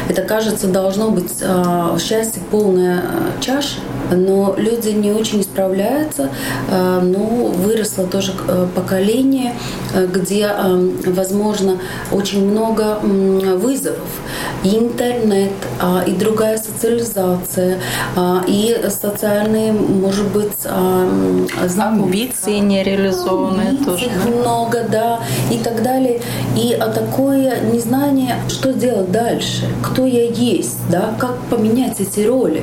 Это, 0.08 0.22
кажется, 0.22 0.68
должно 0.68 1.10
быть 1.10 1.32
э, 1.40 1.98
счастье 2.00 2.42
полная 2.50 3.02
чаша, 3.40 3.80
но 4.10 4.54
люди 4.56 4.90
не 4.90 5.12
очень 5.12 5.42
справляются. 5.42 6.30
Э, 6.70 7.00
ну, 7.02 7.48
выросло 7.48 8.06
тоже 8.06 8.32
э, 8.46 8.66
поколение, 8.74 9.54
э, 9.94 10.06
где, 10.06 10.50
возможно, 11.06 11.78
очень 12.12 12.46
много 12.48 12.98
вызовов. 13.02 13.98
интернет, 14.64 15.52
а, 15.80 16.02
и 16.06 16.12
другая 16.12 16.58
социализация, 16.58 17.78
а, 18.16 18.42
и 18.46 18.76
социальные, 18.88 19.72
может 19.72 20.26
быть, 20.28 20.66
амбиции 21.78 22.58
нереализованные 22.58 23.68
амбиций 23.68 23.84
тоже. 23.84 24.10
много, 24.36 24.84
да, 24.90 25.20
и 25.52 25.58
так 25.58 25.82
далее. 25.82 26.20
И 26.56 26.76
такое 26.94 27.60
незнание, 27.72 28.36
что 28.48 28.72
делать 28.72 29.12
дальше, 29.12 29.66
кто 29.82 30.06
я 30.06 30.24
есть, 30.24 30.78
да, 30.90 31.14
как 31.18 31.36
поменять 31.50 32.00
эти 32.00 32.20
роли. 32.20 32.62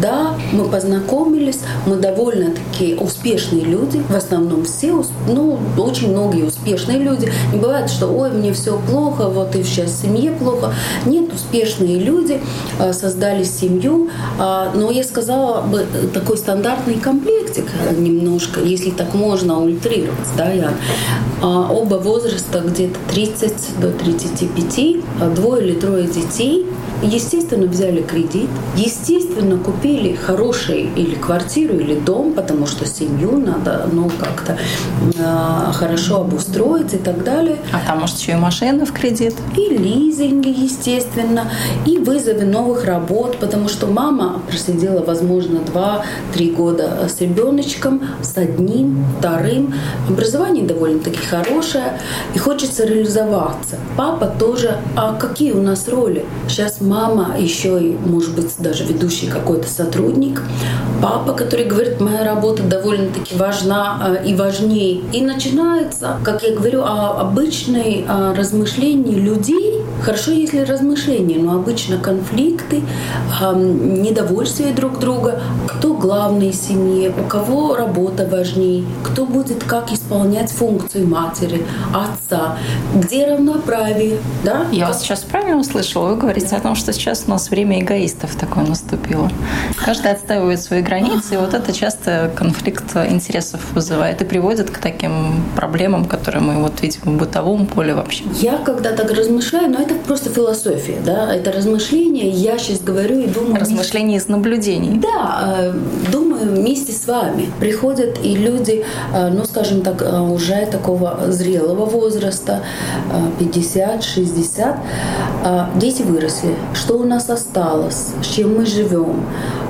Да, 0.00 0.34
мы 0.52 0.64
познакомились, 0.82 1.60
мы 1.86 1.96
довольно-таки 1.96 2.94
успешные 2.94 3.62
люди, 3.62 4.02
в 4.08 4.14
основном 4.14 4.64
все, 4.64 5.04
ну, 5.28 5.58
очень 5.78 6.10
многие 6.10 6.44
успешные 6.44 6.98
люди. 6.98 7.32
Не 7.52 7.58
бывает, 7.58 7.88
что, 7.88 8.08
ой, 8.08 8.30
мне 8.30 8.52
все 8.52 8.78
плохо, 8.78 9.28
вот 9.28 9.54
и 9.54 9.62
сейчас 9.62 10.00
семье 10.02 10.32
плохо. 10.32 10.74
Нет, 11.06 11.32
успешные 11.32 11.98
люди 11.98 12.40
а, 12.80 12.92
создали 12.92 13.44
семью, 13.44 14.10
а, 14.38 14.72
но 14.74 14.90
я 14.90 15.04
сказала 15.04 15.62
бы 15.62 15.86
такой 16.12 16.36
стандартный 16.36 16.94
комплектик 16.94 17.66
немножко, 17.96 18.60
если 18.60 18.90
так 18.90 19.14
можно 19.14 19.60
ультрировать, 19.60 20.18
да, 20.36 20.50
Ян. 20.50 20.74
А, 21.42 21.70
оба 21.70 21.94
возраста 21.94 22.60
где-то 22.60 22.98
30 23.12 23.80
до 23.80 23.90
35, 23.92 25.34
двое 25.34 25.64
или 25.64 25.78
трое 25.78 26.06
детей– 26.08 26.66
Естественно, 27.02 27.66
взяли 27.66 28.00
кредит, 28.00 28.48
естественно, 28.76 29.58
купили 29.58 30.14
хороший 30.14 30.82
или 30.94 31.16
квартиру, 31.16 31.74
или 31.74 31.98
дом, 31.98 32.32
потому 32.32 32.66
что 32.66 32.86
семью 32.86 33.38
надо, 33.38 33.88
ну, 33.92 34.08
как-то 34.20 34.56
э, 35.18 35.72
хорошо 35.72 36.20
обустроить 36.20 36.94
и 36.94 36.98
так 36.98 37.24
далее. 37.24 37.56
А 37.72 37.80
там, 37.84 38.00
может, 38.00 38.18
еще 38.18 38.32
и 38.32 38.36
машины 38.36 38.86
в 38.86 38.92
кредит? 38.92 39.34
И 39.56 39.76
лизинги, 39.76 40.48
естественно, 40.48 41.50
и 41.86 41.98
вызовы 41.98 42.44
новых 42.44 42.84
работ, 42.84 43.38
потому 43.38 43.68
что 43.68 43.88
мама 43.88 44.40
просидела, 44.48 45.02
возможно, 45.04 45.58
2-3 45.58 46.54
года 46.54 47.08
с 47.08 47.20
ребеночком, 47.20 48.02
с 48.22 48.36
одним, 48.36 49.04
вторым. 49.18 49.74
Образование 50.08 50.64
довольно-таки 50.64 51.18
хорошее, 51.18 51.98
и 52.34 52.38
хочется 52.38 52.84
реализоваться. 52.84 53.76
Папа 53.96 54.26
тоже, 54.26 54.78
а 54.96 55.14
какие 55.14 55.52
у 55.52 55.60
нас 55.60 55.88
роли? 55.88 56.24
Сейчас 56.46 56.80
мама, 56.92 57.36
еще 57.38 57.82
и, 57.82 57.96
может 57.96 58.34
быть, 58.34 58.54
даже 58.58 58.84
ведущий 58.84 59.26
какой-то 59.26 59.66
сотрудник, 59.66 60.42
папа, 61.02 61.32
который 61.32 61.66
говорит, 61.66 62.00
моя 62.00 62.24
работа 62.24 62.62
довольно-таки 62.62 63.36
важна 63.36 64.16
э, 64.22 64.28
и 64.28 64.34
важнее. 64.34 65.00
И 65.12 65.20
начинается, 65.20 66.16
как 66.22 66.42
я 66.44 66.54
говорю, 66.54 66.84
обычное 66.84 68.04
размышление 68.34 69.18
людей. 69.18 69.82
Хорошо, 70.02 70.30
если 70.30 70.60
размышления, 70.60 71.38
но 71.38 71.54
обычно 71.54 71.98
конфликты, 71.98 72.82
недовольствие 73.54 74.72
друг 74.72 74.98
друга, 74.98 75.40
кто 75.66 75.94
главный 75.94 76.50
в 76.50 76.54
семье, 76.54 77.12
у 77.16 77.24
кого 77.28 77.76
работа 77.76 78.26
важнее, 78.26 78.84
кто 79.04 79.26
будет 79.26 79.64
как 79.64 79.92
исполнять 79.92 80.50
функцию 80.50 81.06
матери, 81.06 81.64
отца, 81.92 82.56
где 82.94 83.26
равноправие. 83.26 84.18
Да? 84.44 84.66
Я 84.72 84.86
вас 84.86 85.02
сейчас 85.02 85.20
правильно 85.20 85.58
услышала? 85.58 86.08
Вы 86.08 86.16
говорите 86.16 86.54
о 86.56 86.60
том, 86.60 86.74
что 86.74 86.92
сейчас 86.92 87.24
у 87.26 87.30
нас 87.30 87.50
время 87.50 87.80
эгоистов 87.80 88.34
такое 88.36 88.64
наступило. 88.66 89.30
Каждый 89.84 90.12
отстаивает 90.12 90.60
свои 90.60 90.80
границы, 90.80 90.91
и 90.98 91.36
вот 91.36 91.54
это 91.54 91.72
часто 91.72 92.30
конфликт 92.34 92.96
интересов 92.96 93.60
вызывает 93.72 94.20
и 94.22 94.24
приводит 94.24 94.70
к 94.70 94.78
таким 94.78 95.42
проблемам, 95.56 96.04
которые 96.04 96.42
мы 96.42 96.62
вот 96.62 96.82
видим 96.82 97.00
в 97.04 97.18
бытовом 97.18 97.66
поле 97.66 97.94
вообще. 97.94 98.24
Я 98.40 98.58
когда 98.58 98.92
так 98.92 99.10
размышляю, 99.10 99.70
но 99.70 99.80
это 99.80 99.94
просто 99.94 100.30
философия, 100.30 100.98
да, 101.04 101.34
это 101.34 101.52
размышление, 101.52 102.28
я 102.28 102.58
сейчас 102.58 102.80
говорю 102.80 103.20
и 103.20 103.26
думаю... 103.26 103.60
Размышление 103.60 104.18
из 104.18 104.28
наблюдений. 104.28 104.98
Да, 104.98 105.58
э, 105.58 105.72
думаю 106.10 106.50
вместе 106.50 106.92
с 106.92 107.06
вами. 107.06 107.50
Приходят 107.60 108.18
и 108.22 108.34
люди, 108.34 108.84
э, 109.14 109.28
ну, 109.28 109.44
скажем 109.44 109.82
так, 109.82 110.02
э, 110.02 110.20
уже 110.20 110.66
такого 110.66 111.32
зрелого 111.32 111.86
возраста, 111.86 112.60
50-60, 113.38 114.76
дети 115.76 116.02
выросли, 116.02 116.54
что 116.74 116.98
у 116.98 117.04
нас 117.04 117.30
осталось, 117.30 118.08
с 118.22 118.26
чем 118.26 118.56
мы 118.56 118.66
живем. 118.66 119.24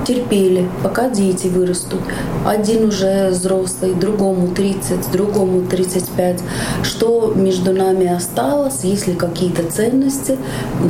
Терпели, 0.05 0.69
пока 0.83 1.09
дети 1.09 1.47
вырастут. 1.47 2.01
Один 2.45 2.87
уже 2.87 3.29
взрослый, 3.31 3.95
другому 3.95 4.49
30, 4.49 5.11
другому 5.13 5.63
35. 5.63 6.41
Что 6.83 7.33
между 7.37 7.73
нами 7.73 8.09
осталось, 8.09 8.81
если 8.83 9.13
какие-то 9.13 9.63
ценности, 9.71 10.39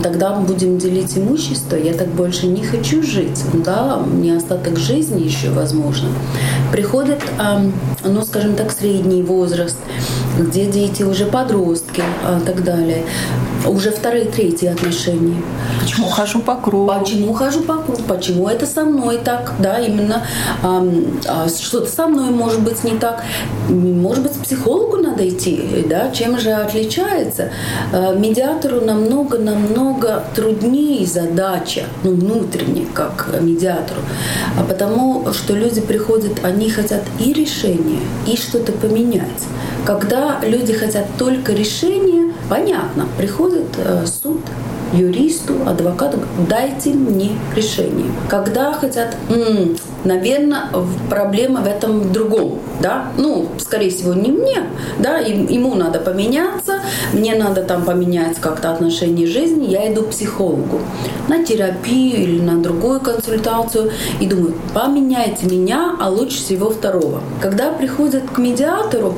тогда 0.03 0.33
будем 0.33 0.79
делить 0.79 1.17
имущество. 1.19 1.77
Я 1.77 1.93
так 1.93 2.09
больше 2.09 2.47
не 2.47 2.63
хочу 2.63 3.03
жить. 3.03 3.45
Да, 3.53 3.99
мне 3.99 4.37
остаток 4.37 4.79
жизни 4.79 5.23
еще 5.23 5.51
возможно. 5.51 6.09
Приходит, 6.73 7.21
ну, 8.05 8.23
скажем 8.23 8.55
так, 8.55 8.73
средний 8.73 9.23
возраст, 9.23 9.77
где 10.39 10.65
дети 10.65 11.03
уже 11.03 11.27
подростки 11.27 12.01
и 12.01 12.05
а, 12.25 12.41
так 12.41 12.65
далее 12.65 13.05
уже 13.69 13.91
вторые, 13.91 14.25
третьи 14.25 14.67
отношения. 14.67 15.41
Почему 15.81 16.09
хожу 16.09 16.41
по 16.41 16.57
кругу? 16.57 16.93
Почему 16.99 17.33
хожу 17.33 17.61
по 17.61 17.75
кругу? 17.79 18.02
Почему 18.09 18.49
это 18.49 18.67
со 18.67 18.85
мной 18.85 19.19
так? 19.19 19.53
Да, 19.59 19.79
именно 19.79 20.23
а, 20.63 20.85
а, 21.29 21.49
что-то 21.49 21.91
со 21.91 22.07
мной 22.07 22.31
может 22.31 22.61
быть 22.61 22.83
не 22.85 22.99
так. 22.99 23.23
Может 23.69 24.23
быть, 24.23 24.33
к 24.33 24.43
психологу 24.43 24.97
надо 24.97 25.29
идти, 25.29 25.85
да? 25.89 26.11
Чем 26.11 26.39
же 26.39 26.51
отличается? 26.51 27.51
А, 27.93 28.15
медиатору 28.15 28.81
намного-намного 28.81 30.25
труднее 30.35 31.07
задача, 31.07 31.85
ну, 32.03 32.13
внутренне, 32.13 32.87
как 32.93 33.29
медиатору. 33.41 34.01
А 34.59 34.65
потому 34.65 35.33
что 35.33 35.55
люди 35.55 35.81
приходят, 35.81 36.45
они 36.45 36.71
хотят 36.71 37.03
и 37.19 37.33
решения, 37.33 38.01
и 38.27 38.37
что-то 38.37 38.73
поменять. 38.73 39.47
Когда 39.85 40.41
люди 40.43 40.73
хотят 40.73 41.07
только 41.19 41.53
решения, 41.53 42.33
понятно, 42.49 43.07
приходит 43.19 43.67
э, 43.79 44.05
суд, 44.07 44.41
юристу, 44.93 45.55
адвокату, 45.67 46.19
дайте 46.49 46.91
мне 46.91 47.31
решение. 47.57 48.07
Когда 48.29 48.73
хотят, 48.73 49.17
м-м, 49.29 49.77
наверное, 50.05 50.65
проблема 51.09 51.61
в 51.61 51.67
этом 51.67 52.13
другом, 52.13 52.59
да, 52.81 53.07
ну, 53.17 53.49
скорее 53.59 53.91
всего, 53.91 54.13
не 54.15 54.31
мне, 54.31 54.65
да, 54.99 55.19
ему 55.19 55.75
надо 55.75 56.01
поменяться, 56.01 56.81
мне 57.13 57.35
надо 57.35 57.63
там 57.63 57.85
поменять 57.85 58.39
как-то 58.39 58.73
отношение 58.73 59.27
жизни, 59.27 59.71
я 59.71 59.93
иду 59.93 60.03
к 60.03 60.11
психологу 60.11 60.81
на 61.29 61.45
терапию 61.45 62.23
или 62.23 62.41
на 62.41 62.61
другую 62.63 63.01
консультацию 63.01 63.93
и 64.21 64.27
думаю, 64.27 64.55
поменяйте 64.75 65.47
меня, 65.47 65.97
а 66.01 66.09
лучше 66.09 66.39
всего 66.39 66.71
второго. 66.71 67.21
Когда 67.41 67.71
приходят 67.73 68.25
к 68.31 68.39
медиатору, 68.39 69.15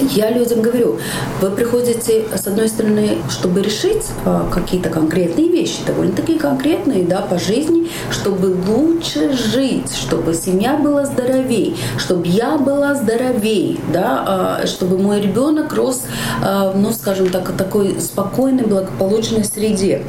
Я 0.00 0.30
людям 0.30 0.62
говорю, 0.62 0.98
вы 1.40 1.50
приходите, 1.50 2.24
с 2.32 2.46
одной 2.46 2.68
стороны, 2.68 3.18
чтобы 3.30 3.62
решить 3.62 4.04
а, 4.24 4.48
какие-то 4.48 4.90
конкретные 4.90 5.48
вещи, 5.48 5.78
довольно-таки 5.86 6.38
конкретные, 6.38 7.04
да, 7.04 7.20
по 7.20 7.38
жизни, 7.38 7.88
чтобы 8.10 8.56
лучше 8.68 9.36
жить, 9.36 9.92
чтобы 9.92 10.34
семья 10.34 10.76
была 10.76 11.04
здоровей, 11.04 11.76
чтобы 11.98 12.28
я 12.28 12.58
была 12.58 12.94
здоровей, 12.94 13.80
да, 13.92 14.24
а, 14.62 14.66
чтобы 14.66 14.98
мой 14.98 15.20
ребенок 15.20 15.72
рос, 15.72 16.02
а, 16.42 16.72
ну, 16.76 16.92
скажем 16.92 17.30
так, 17.30 17.48
в 17.48 17.56
такой 17.56 18.00
спокойной, 18.00 18.64
благополучной 18.64 19.44
среде. 19.44 20.02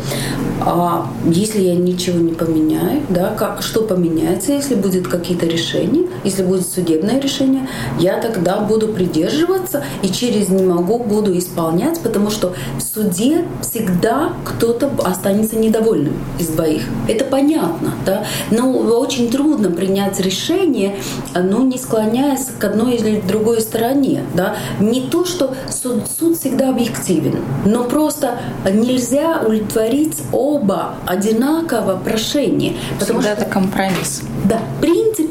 А 0.62 1.08
если 1.26 1.62
я 1.62 1.76
ничего 1.76 2.20
не 2.20 2.34
поменяю, 2.34 3.02
да, 3.10 3.34
как, 3.36 3.64
что 3.64 3.82
поменяется, 3.82 4.52
если 4.52 4.76
будет 4.76 5.08
какие-то 5.08 5.48
решения, 5.48 6.08
если 6.24 6.44
будет 6.44 6.68
судебное 6.68 7.20
решение, 7.20 7.68
я 7.98 8.20
тогда 8.20 8.60
буду 8.60 8.90
придерживаться 8.90 9.79
и 10.02 10.10
через 10.10 10.50
не 10.50 10.64
могу 10.64 11.00
буду 11.00 11.38
исполнять, 11.38 12.00
потому 12.00 12.30
что 12.30 12.54
в 12.78 12.82
суде 12.82 13.46
всегда 13.62 14.34
кто-то 14.46 14.90
останется 15.04 15.56
недовольным 15.56 16.14
из 16.40 16.48
двоих. 16.48 16.84
Это 17.08 17.26
понятно, 17.26 17.94
да, 18.06 18.26
но 18.52 18.72
очень 18.72 19.30
трудно 19.30 19.70
принять 19.70 20.20
решение, 20.20 20.96
ну, 21.36 21.64
не 21.64 21.78
склоняясь 21.78 22.48
к 22.58 22.64
одной 22.64 22.96
или 22.96 23.22
другой 23.22 23.62
стороне, 23.62 24.24
да. 24.34 24.56
Не 24.80 25.02
то, 25.02 25.26
что 25.26 25.54
суд, 25.70 26.04
суд 26.20 26.38
всегда 26.38 26.70
объективен, 26.70 27.38
но 27.66 27.84
просто 27.84 28.40
нельзя 28.66 29.42
удовлетворить 29.42 30.18
оба 30.32 30.96
одинаково 31.06 31.98
прошения. 31.98 32.74
Потому 33.00 33.22
всегда 33.22 33.36
что 33.36 33.44
это 33.44 33.46
компромисс. 33.46 34.22
Да, 34.46 34.60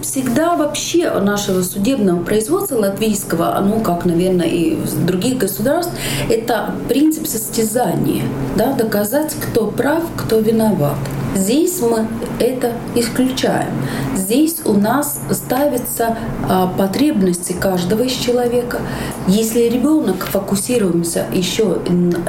всегда 0.08 0.56
вообще 0.56 1.10
нашего 1.20 1.62
судебного 1.62 2.22
производства 2.22 2.76
латвийского, 2.76 3.62
ну, 3.62 3.80
как, 3.80 4.06
наверное, 4.06 4.46
и 4.46 4.78
других 5.06 5.36
государств, 5.36 5.92
это 6.30 6.74
принцип 6.88 7.26
состязания, 7.26 8.24
да, 8.56 8.72
доказать, 8.72 9.34
кто 9.34 9.66
прав, 9.66 10.02
кто 10.16 10.38
виноват. 10.38 10.96
Здесь 11.38 11.80
мы 11.80 12.08
это 12.40 12.72
исключаем. 12.96 13.70
Здесь 14.16 14.56
у 14.64 14.72
нас 14.72 15.20
ставятся 15.30 16.18
а, 16.48 16.66
потребности 16.66 17.52
каждого 17.52 18.02
из 18.02 18.12
человека. 18.12 18.80
Если 19.28 19.60
ребенок 19.68 20.24
фокусируемся 20.24 21.26
еще, 21.32 21.78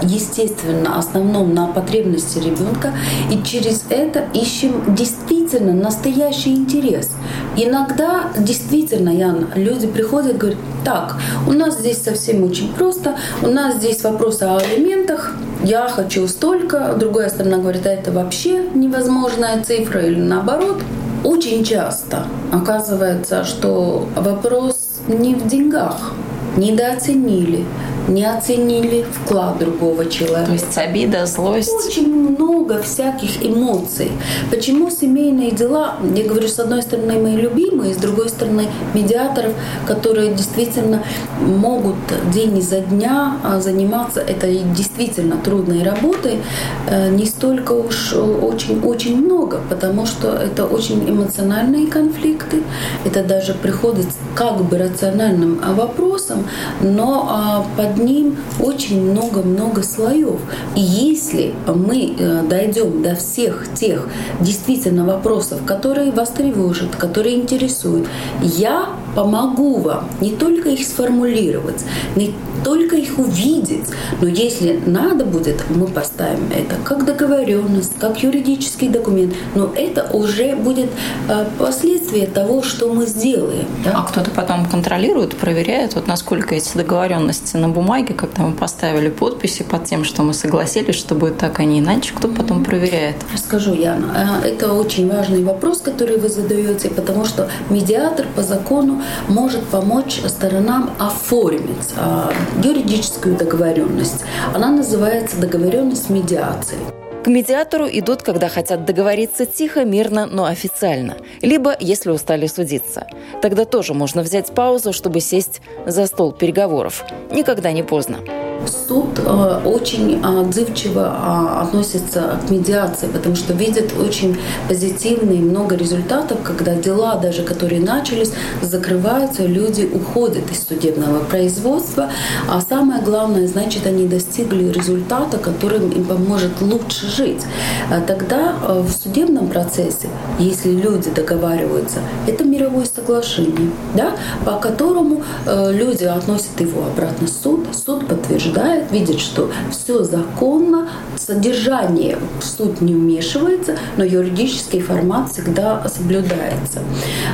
естественно, 0.04 1.00
основном 1.00 1.56
на 1.56 1.66
потребности 1.68 2.38
ребенка, 2.38 2.94
и 3.32 3.42
через 3.44 3.86
это 3.90 4.26
ищем 4.36 4.94
действительно 4.94 5.74
настоящий 5.74 6.54
интерес. 6.54 7.10
Иногда 7.58 8.32
действительно, 8.38 9.10
Ян, 9.10 9.48
люди 9.56 9.88
приходят 9.88 10.36
и 10.36 10.38
говорят, 10.38 10.60
так, 10.84 11.16
у 11.48 11.52
нас 11.52 11.80
здесь 11.80 12.02
совсем 12.02 12.44
очень 12.44 12.74
просто, 12.74 13.16
у 13.42 13.48
нас 13.48 13.76
здесь 13.76 14.04
вопрос 14.04 14.42
о 14.42 14.58
алиментах, 14.58 15.34
я 15.64 15.88
хочу 15.88 16.28
столько, 16.28 16.96
другая 16.98 17.30
сторона 17.30 17.58
говорит, 17.58 17.86
а 17.86 17.90
это 17.90 18.12
вообще 18.12 18.64
невозможная 18.74 19.64
цифра 19.64 20.02
или 20.02 20.20
наоборот. 20.20 20.82
Очень 21.24 21.66
часто 21.66 22.26
оказывается, 22.54 23.44
что 23.44 24.08
вопрос 24.16 25.02
не 25.10 25.36
в 25.36 25.48
деньгах, 25.48 26.14
недооценили, 26.56 27.66
не 28.10 28.26
оценили 28.26 29.06
вклад 29.14 29.60
другого 29.60 30.06
человека. 30.06 30.46
То 30.46 30.54
есть 30.54 30.78
обида, 30.78 31.26
злость. 31.26 31.72
Очень 31.88 32.14
много 32.14 32.82
всяких 32.82 33.46
эмоций. 33.46 34.12
Почему 34.50 34.90
семейные 34.90 35.52
дела, 35.52 35.98
я 36.16 36.28
говорю, 36.28 36.48
с 36.48 36.60
одной 36.60 36.82
стороны, 36.82 37.20
мои 37.20 37.36
любимые, 37.36 37.94
с 37.94 37.98
другой 37.98 38.30
стороны, 38.30 38.68
медиаторов, 38.94 39.54
которые 39.88 40.34
действительно 40.34 41.04
могут 41.40 41.96
день 42.34 42.58
изо 42.58 42.80
дня 42.80 43.38
а, 43.44 43.60
заниматься 43.60 44.22
этой 44.22 44.60
действительно 44.76 45.38
трудной 45.38 45.84
работой, 45.84 46.40
э, 46.88 47.10
не 47.10 47.26
столько 47.26 47.74
уж 47.74 48.14
очень-очень 48.14 49.18
много, 49.18 49.62
потому 49.70 50.06
что 50.06 50.30
это 50.30 50.66
очень 50.66 51.10
эмоциональные 51.10 51.88
конфликты, 51.88 52.64
это 53.06 53.24
даже 53.24 53.54
приходит 53.54 54.08
как 54.36 54.64
бы 54.64 54.78
рациональным 54.78 55.60
вопросом, 55.76 56.46
но 56.82 57.28
а, 57.30 57.66
под 57.78 57.99
ним 58.00 58.38
очень 58.60 59.02
много-много 59.02 59.84
слоев. 59.84 60.40
И 60.76 60.82
если 60.82 61.54
мы 61.68 62.16
э, 62.18 62.44
дойдем 62.48 63.02
до 63.02 63.16
всех 63.16 63.68
тех 63.74 64.08
действительно 64.40 65.06
вопросов, 65.06 65.60
которые 65.66 66.12
вас 66.12 66.30
тревожат, 66.30 66.96
которые 66.96 67.36
интересуют, 67.36 68.08
я 68.42 68.90
помогу 69.20 69.80
вам 69.80 70.08
не 70.22 70.32
только 70.32 70.70
их 70.70 70.88
сформулировать, 70.88 71.84
не 72.16 72.34
только 72.64 72.96
их 72.96 73.20
увидеть, 73.20 73.88
но 74.22 74.28
если 74.28 74.80
надо 74.86 75.26
будет, 75.26 75.66
мы 75.70 75.88
поставим 75.88 76.50
это 76.56 76.76
как 76.86 77.06
договоренность, 77.06 78.00
как 78.00 78.24
юридический 78.24 78.88
документ, 78.88 79.34
но 79.56 79.74
это 79.76 80.10
уже 80.14 80.56
будет 80.56 80.90
э, 81.28 81.46
последствие 81.58 82.28
того, 82.28 82.64
что 82.64 82.94
мы 82.94 83.06
сделаем. 83.08 83.68
Да? 83.84 83.92
А 83.96 84.04
кто-то 84.04 84.32
потом 84.32 84.66
контролирует, 84.66 85.36
проверяет, 85.36 85.96
вот 85.96 86.08
насколько 86.08 86.56
эти 86.56 86.78
договоренности 86.78 87.58
на 87.58 87.68
бумаге, 87.68 88.14
когда 88.14 88.44
мы 88.44 88.54
поставили 88.54 89.10
подписи 89.10 89.64
под 89.64 89.84
тем, 89.84 90.06
что 90.06 90.24
мы 90.24 90.34
согласились, 90.34 90.96
что 90.96 91.16
будет 91.16 91.38
так, 91.38 91.60
а 91.60 91.66
не 91.66 91.80
иначе, 91.80 92.14
кто 92.16 92.30
потом 92.30 92.64
проверяет? 92.64 93.18
Расскажу, 93.34 93.74
Яна. 93.74 94.42
Э, 94.44 94.48
это 94.48 94.72
очень 94.74 95.10
важный 95.10 95.44
вопрос, 95.44 95.80
который 95.82 96.18
вы 96.18 96.30
задаете, 96.30 96.90
потому 96.90 97.26
что 97.26 97.50
медиатор 97.70 98.26
по 98.34 98.44
закону 98.44 99.02
может 99.28 99.66
помочь 99.68 100.22
сторонам 100.28 100.92
оформить 101.00 101.94
а, 101.98 102.32
юридическую 102.64 103.36
договоренность. 103.36 104.24
Она 104.54 104.70
называется 104.72 105.40
договоренность 105.40 106.10
медиации. 106.10 106.78
К 107.24 107.28
медиатору 107.28 107.86
идут, 107.92 108.22
когда 108.22 108.48
хотят 108.48 108.86
договориться 108.86 109.46
тихо, 109.46 109.84
мирно, 109.84 110.26
но 110.26 110.46
официально. 110.46 111.18
Либо, 111.42 111.76
если 111.80 112.12
устали 112.12 112.48
судиться. 112.48 113.08
Тогда 113.42 113.66
тоже 113.66 113.94
можно 113.94 114.22
взять 114.22 114.54
паузу, 114.56 114.94
чтобы 114.94 115.20
сесть 115.20 115.62
за 115.86 116.06
стол 116.06 116.32
переговоров. 116.32 117.04
Никогда 117.32 117.74
не 117.74 117.84
поздно 117.84 118.20
суд 118.68 119.20
э, 119.20 119.62
очень 119.66 120.22
отзывчиво 120.24 121.14
а, 121.16 121.62
относится 121.64 122.40
к 122.46 122.50
медиации, 122.50 123.08
потому 123.08 123.36
что 123.36 123.54
видит 123.54 123.94
очень 123.98 124.38
позитивные 124.68 125.40
много 125.40 125.76
результатов, 125.76 126.40
когда 126.44 126.76
дела, 126.76 127.16
даже 127.16 127.44
которые 127.44 127.82
начались, 127.82 128.32
закрываются, 128.62 129.46
люди 129.46 129.90
уходят 129.92 130.52
из 130.52 130.68
судебного 130.68 131.20
производства, 131.20 132.10
а 132.50 132.62
самое 132.62 133.02
главное, 133.02 133.48
значит, 133.48 133.86
они 133.86 134.08
достигли 134.08 134.72
результата, 134.72 135.38
который 135.38 135.80
им 135.80 136.06
поможет 136.06 136.62
лучше 136.62 137.09
жить. 137.10 137.44
А 137.92 138.02
тогда 138.02 138.56
э, 138.62 138.82
в 138.82 138.92
судебном 138.92 139.48
процессе, 139.48 140.08
если 140.40 140.72
люди 140.72 141.10
договариваются, 141.10 142.00
это 142.28 142.44
мировое 142.44 142.86
соглашение, 142.86 143.72
да, 143.96 144.14
по 144.46 144.54
которому 144.54 145.24
э, 145.46 145.72
люди 145.74 146.04
относят 146.04 146.60
его 146.60 146.86
обратно 146.86 147.28
в 147.28 147.30
суд, 147.30 147.68
суд 147.74 148.08
подтверждает 148.08 148.92
видит, 148.92 149.20
что 149.20 149.50
все 149.72 150.04
законно, 150.04 150.90
содержание 151.18 152.18
в 152.40 152.46
суд 152.46 152.82
не 152.82 152.94
вмешивается, 152.94 153.78
но 153.98 154.04
юридический 154.04 154.82
формат 154.82 155.32
всегда 155.32 155.88
соблюдается. 155.88 156.80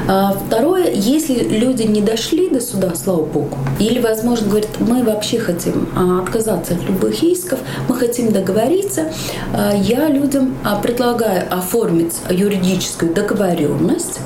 А 0.07 0.33
второе, 0.33 0.91
если 0.91 1.35
люди 1.35 1.83
не 1.83 2.01
дошли 2.01 2.49
до 2.49 2.61
суда, 2.61 2.93
слава 2.95 3.25
богу, 3.25 3.57
или, 3.79 3.99
возможно, 3.99 4.47
говорят, 4.49 4.69
мы 4.79 5.03
вообще 5.03 5.39
хотим 5.39 5.87
а, 5.95 6.21
отказаться 6.21 6.73
от 6.73 6.83
любых 6.83 7.23
исков, 7.23 7.59
мы 7.87 7.95
хотим 7.95 8.31
договориться, 8.31 9.11
а, 9.53 9.64
я 9.73 10.07
людям 10.07 10.55
предлагаю 10.81 11.43
оформить 11.49 12.15
юридическую 12.29 13.13
договоренность. 13.13 14.19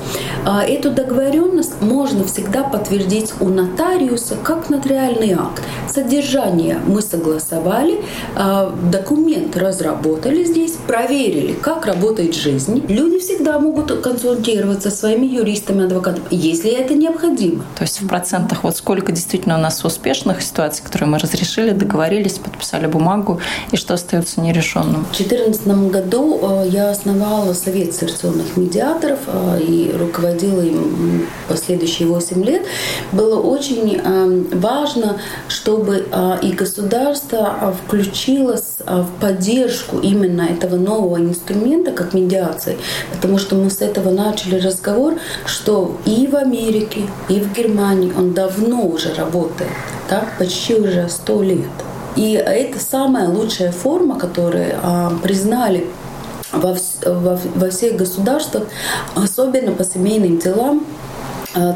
Эту 0.46 0.90
договоренность 0.90 1.80
можно 1.80 2.24
всегда 2.24 2.62
подтвердить 2.62 3.32
у 3.40 3.48
нотариуса 3.48 4.36
как 4.42 4.70
нотариальный 4.70 5.32
акт. 5.32 5.62
Содержание 5.92 6.78
мы 6.86 7.02
согласовали, 7.02 8.00
а, 8.36 8.74
документ 8.90 9.56
разработали 9.56 10.44
здесь, 10.44 10.76
проверили, 10.86 11.52
как 11.52 11.86
работает 11.86 12.34
жизнь. 12.34 12.84
Люди 12.88 13.18
всегда 13.18 13.39
могут 13.58 14.00
консультироваться 14.00 14.90
со 14.90 14.96
своими 14.96 15.26
юристами, 15.26 15.84
адвокатами, 15.84 16.26
если 16.30 16.70
это 16.70 16.94
необходимо. 16.94 17.64
То 17.76 17.82
есть 17.82 18.00
в 18.00 18.06
процентах 18.06 18.64
вот 18.64 18.76
сколько 18.76 19.12
действительно 19.12 19.56
у 19.56 19.60
нас 19.60 19.84
успешных 19.84 20.42
ситуаций, 20.42 20.84
которые 20.84 21.08
мы 21.08 21.18
разрешили, 21.18 21.70
договорились, 21.70 22.38
подписали 22.38 22.86
бумагу, 22.86 23.40
и 23.72 23.76
что 23.76 23.94
остается 23.94 24.40
нерешенным? 24.40 25.06
2014 25.16 25.66
году 25.90 26.40
э, 26.42 26.68
я 26.68 26.90
основала 26.90 27.52
Совет 27.52 27.94
ситуационных 27.94 28.56
медиаторов 28.56 29.18
э, 29.26 29.60
и 29.60 29.92
руководила 29.96 30.62
им 30.62 31.26
последующие 31.48 32.08
8 32.08 32.44
лет. 32.44 32.62
Было 33.12 33.40
очень 33.40 34.00
важно, 34.52 35.18
чтобы 35.48 36.06
и 36.42 36.52
государство 36.52 37.74
включилось 37.84 38.76
в 38.86 39.08
поддержку 39.20 39.98
именно 39.98 40.42
этого 40.42 40.76
нового 40.76 41.18
инструмента, 41.18 41.92
как 41.92 42.14
медиации, 42.14 42.76
потому 43.12 43.38
что 43.40 43.56
мы 43.56 43.70
с 43.70 43.80
этого 43.80 44.10
начали 44.10 44.60
разговор, 44.60 45.14
что 45.46 45.96
и 46.04 46.28
в 46.28 46.36
Америке, 46.36 47.02
и 47.28 47.40
в 47.40 47.52
Германии 47.52 48.12
он 48.16 48.32
давно 48.32 48.86
уже 48.86 49.12
работает, 49.14 49.70
так, 50.08 50.38
почти 50.38 50.74
уже 50.74 51.08
100 51.08 51.42
лет. 51.42 51.70
И 52.16 52.32
это 52.32 52.78
самая 52.78 53.28
лучшая 53.28 53.72
форма, 53.72 54.18
которую 54.18 54.74
а, 54.82 55.12
признали 55.22 55.86
во, 56.52 56.76
во, 57.04 57.38
во 57.54 57.70
всех 57.70 57.96
государствах, 57.96 58.64
особенно 59.14 59.72
по 59.72 59.84
семейным 59.84 60.38
делам, 60.38 60.84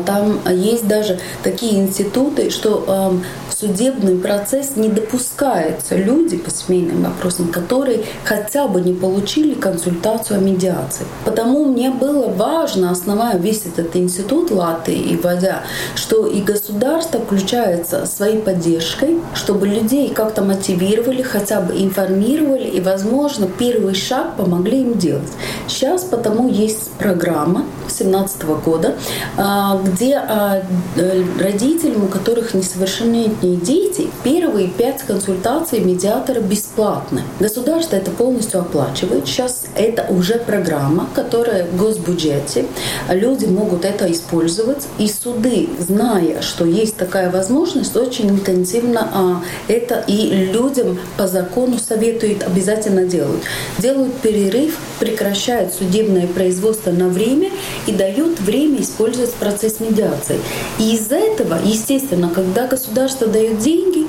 там 0.06 0.40
есть 0.50 0.86
даже 0.86 1.18
такие 1.42 1.80
институты, 1.80 2.50
что 2.50 3.20
судебный 3.50 4.16
процесс 4.16 4.76
не 4.76 4.88
допускаются 4.88 5.96
люди 5.96 6.36
по 6.36 6.50
семейным 6.50 7.04
вопросам, 7.04 7.48
которые 7.48 8.04
хотя 8.24 8.66
бы 8.66 8.80
не 8.80 8.92
получили 8.92 9.54
консультацию 9.54 10.38
о 10.38 10.40
медиации. 10.40 11.06
Потому 11.24 11.64
мне 11.64 11.90
было 11.90 12.28
важно, 12.28 12.90
основая 12.90 13.38
весь 13.38 13.64
этот 13.66 13.94
институт 13.96 14.50
Латы 14.50 14.94
и 14.94 15.16
вводя, 15.16 15.62
что 15.94 16.26
и 16.26 16.40
государство 16.42 17.20
включается 17.20 18.06
своей 18.06 18.38
поддержкой, 18.38 19.18
чтобы 19.34 19.66
людей 19.66 20.10
как-то 20.10 20.42
мотивировали, 20.42 21.22
хотя 21.22 21.60
бы 21.60 21.74
информировали 21.74 22.68
и, 22.68 22.80
возможно, 22.80 23.46
первый 23.46 23.94
шаг 23.94 24.36
помогли 24.36 24.82
им 24.82 24.98
делать. 24.98 25.32
Сейчас 25.68 26.04
потому 26.04 26.48
есть 26.48 26.90
программа 26.92 27.64
2017 27.86 28.44
года, 28.64 28.94
а, 29.36 29.63
где 29.84 30.16
а, 30.16 30.62
э, 30.96 31.24
родителям, 31.40 32.04
у 32.04 32.08
которых 32.08 32.54
несовершеннолетние 32.54 33.56
дети, 33.56 34.08
первые 34.22 34.68
пять 34.68 35.02
консультаций 35.02 35.80
медиатора 35.80 36.40
бесплатны. 36.40 37.22
Государство 37.40 37.96
это 37.96 38.10
полностью 38.10 38.60
оплачивает. 38.60 39.26
Сейчас 39.26 39.64
это 39.76 40.06
уже 40.08 40.34
программа, 40.34 41.08
которая 41.14 41.66
в 41.66 41.76
госбюджете. 41.76 42.66
Люди 43.08 43.46
могут 43.46 43.84
это 43.84 44.10
использовать. 44.10 44.86
И 44.98 45.08
суды, 45.08 45.68
зная, 45.78 46.42
что 46.42 46.64
есть 46.64 46.96
такая 46.96 47.30
возможность, 47.30 47.96
очень 47.96 48.30
интенсивно 48.30 49.08
а, 49.12 49.42
это 49.68 50.04
и 50.06 50.50
людям 50.52 50.98
по 51.16 51.26
закону 51.26 51.78
советуют, 51.78 52.42
обязательно 52.42 53.04
делают. 53.04 53.42
Делают 53.78 54.14
перерыв, 54.16 54.78
прекращают 55.00 55.72
судебное 55.74 56.26
производство 56.26 56.90
на 56.90 57.08
время 57.08 57.50
и 57.86 57.92
дают 57.92 58.40
время 58.40 58.80
использовать 58.80 59.30
медиации. 59.80 60.40
И 60.78 60.94
из-за 60.94 61.16
этого, 61.16 61.58
естественно, 61.62 62.30
когда 62.34 62.66
государство 62.66 63.26
дает 63.26 63.58
деньги, 63.58 64.06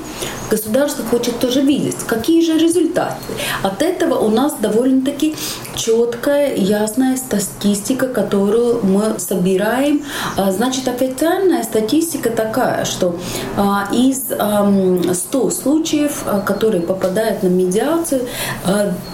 государство 0.50 1.04
хочет 1.04 1.38
тоже 1.38 1.60
видеть, 1.60 1.96
какие 2.06 2.44
же 2.44 2.58
результаты. 2.58 3.16
От 3.62 3.82
этого 3.82 4.18
у 4.18 4.30
нас 4.30 4.54
довольно-таки 4.60 5.34
четкая, 5.76 6.54
ясная 6.54 7.16
статистика, 7.16 8.08
которую 8.08 8.80
мы 8.84 9.18
собираем. 9.18 10.04
А, 10.36 10.50
значит, 10.50 10.88
официальная 10.88 11.62
статистика 11.62 12.30
такая, 12.30 12.84
что 12.84 13.16
а, 13.56 13.88
из 13.92 14.24
100 14.26 15.50
случаев, 15.50 16.22
а, 16.26 16.40
которые 16.40 16.82
попадают 16.82 17.42
на 17.42 17.48
медиацию, 17.48 18.26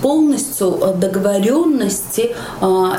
полностью 0.00 0.78
договоренности 0.96 2.34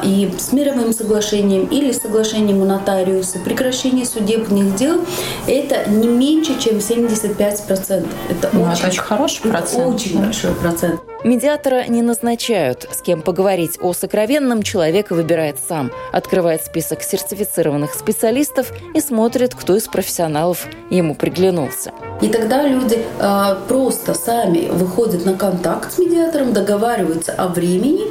и 0.03 0.33
с 0.37 0.51
мировым 0.51 0.93
соглашением 0.93 1.65
или 1.65 1.91
соглашением 1.91 2.61
у 2.61 2.65
нотариуса, 2.65 3.22
прекращение 3.39 4.05
судебных 4.05 4.75
дел, 4.75 5.01
это 5.47 5.89
не 5.89 6.07
меньше, 6.07 6.59
чем 6.59 6.77
75%. 6.77 8.07
Это, 8.29 8.49
ну, 8.53 8.63
очень, 8.63 8.73
это 8.73 8.87
очень 8.87 9.01
хороший 9.01 9.41
процент. 9.41 9.95
Очень 9.95 10.17
да. 10.17 10.25
большой 10.25 10.53
процент. 10.53 11.01
Медиатора 11.23 11.85
не 11.87 12.01
назначают. 12.01 12.85
С 12.91 13.01
кем 13.01 13.21
поговорить 13.21 13.77
о 13.81 13.93
сокровенном 13.93 14.61
человек 14.61 15.09
выбирает 15.09 15.55
сам. 15.69 15.89
Открывает 16.11 16.65
список 16.65 17.01
сертифицированных 17.01 17.93
специалистов 17.93 18.73
и 18.93 18.99
смотрит, 18.99 19.55
кто 19.55 19.77
из 19.77 19.87
профессионалов 19.87 20.67
ему 20.89 21.15
приглянулся. 21.15 21.93
И 22.21 22.27
тогда 22.27 22.67
люди 22.67 22.99
э, 23.19 23.55
просто 23.69 24.13
сами 24.13 24.67
выходят 24.69 25.25
на 25.25 25.35
контакт 25.35 25.93
с 25.93 25.97
медиатором, 25.97 26.51
договариваются 26.51 27.31
о 27.31 27.47
времени, 27.47 28.03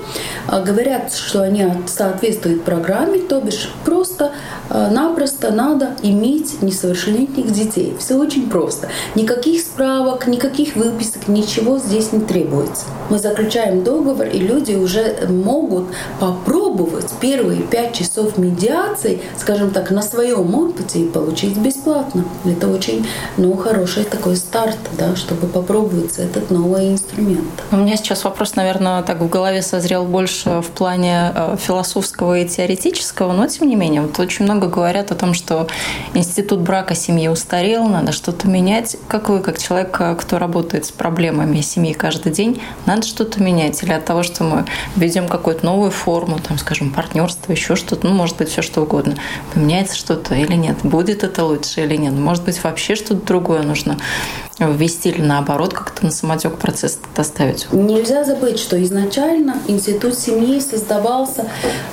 э, 0.50 0.64
говорят, 0.64 1.12
что 1.12 1.42
они 1.42 1.66
соответствуют 1.86 2.64
программе, 2.64 3.18
то 3.18 3.42
бишь 3.42 3.70
просто-напросто 3.84 5.48
э, 5.48 5.52
надо 5.52 5.90
иметь 6.02 6.62
несовершеннолетних 6.62 7.52
детей. 7.52 7.94
Все 7.98 8.16
очень 8.16 8.48
просто. 8.48 8.88
Никаких 9.14 9.60
справок, 9.60 10.26
никаких 10.26 10.76
выписок, 10.76 11.28
ничего 11.28 11.78
здесь 11.78 12.12
не 12.12 12.20
требуется 12.20 12.86
мы 13.10 13.18
заключаем 13.18 13.84
договор, 13.84 14.26
и 14.26 14.38
люди 14.38 14.74
уже 14.74 15.26
могут 15.28 15.88
попробовать 16.20 17.12
первые 17.20 17.62
пять 17.62 17.94
часов 17.94 18.38
медиации, 18.38 19.20
скажем 19.36 19.70
так, 19.70 19.90
на 19.90 20.02
своем 20.02 20.54
опыте 20.54 21.00
и 21.00 21.08
получить 21.08 21.56
бесплатно. 21.56 22.24
Это 22.44 22.68
очень 22.68 23.06
ну, 23.36 23.56
хороший 23.56 24.04
такой 24.04 24.36
старт, 24.36 24.78
да, 24.98 25.16
чтобы 25.16 25.46
попробовать 25.46 26.18
этот 26.18 26.50
новый 26.50 26.92
инструмент. 26.92 27.44
У 27.70 27.76
меня 27.76 27.96
сейчас 27.96 28.24
вопрос, 28.24 28.56
наверное, 28.56 29.02
так 29.02 29.20
в 29.20 29.28
голове 29.28 29.62
созрел 29.62 30.04
больше 30.04 30.60
в 30.60 30.70
плане 30.70 31.32
э, 31.34 31.56
философского 31.58 32.38
и 32.38 32.48
теоретического, 32.48 33.32
но 33.32 33.46
тем 33.46 33.68
не 33.68 33.76
менее, 33.76 34.02
вот 34.02 34.18
очень 34.18 34.44
много 34.44 34.66
говорят 34.66 35.10
о 35.10 35.14
том, 35.14 35.34
что 35.34 35.66
институт 36.14 36.60
брака 36.60 36.94
семьи 36.94 37.28
устарел, 37.28 37.86
надо 37.86 38.12
что-то 38.12 38.48
менять. 38.48 38.96
Как 39.08 39.28
вы, 39.28 39.40
как 39.40 39.58
человек, 39.58 39.96
э, 40.00 40.16
кто 40.18 40.38
работает 40.38 40.86
с 40.86 40.90
проблемами 40.90 41.60
семьи 41.60 41.92
каждый 41.92 42.32
день, 42.32 42.60
надо 42.92 43.06
что-то 43.06 43.42
менять, 43.42 43.82
или 43.82 43.92
от 43.92 44.04
того, 44.04 44.22
что 44.22 44.44
мы 44.44 44.66
ведем 44.96 45.26
какую-то 45.26 45.64
новую 45.64 45.90
форму, 45.90 46.38
там, 46.38 46.58
скажем, 46.58 46.90
партнерство, 46.92 47.50
еще 47.52 47.74
что-то, 47.74 48.06
ну, 48.06 48.12
может 48.12 48.36
быть, 48.36 48.50
все 48.50 48.60
что 48.60 48.82
угодно. 48.82 49.16
Поменяется 49.54 49.96
что-то 49.96 50.34
или 50.34 50.54
нет? 50.54 50.76
Будет 50.82 51.24
это 51.24 51.44
лучше 51.44 51.82
или 51.84 51.96
нет? 51.96 52.12
Может 52.12 52.44
быть, 52.44 52.62
вообще 52.62 52.94
что-то 52.94 53.24
другое 53.26 53.62
нужно 53.62 53.96
ввести 54.58 55.10
или 55.10 55.22
наоборот 55.22 55.72
как-то 55.72 56.04
на 56.04 56.10
самотек 56.10 56.56
процесс 56.56 56.98
доставить? 57.16 57.66
Нельзя 57.72 58.24
забыть, 58.24 58.58
что 58.58 58.82
изначально 58.82 59.56
институт 59.66 60.18
семьи 60.18 60.60
создавался 60.60 61.46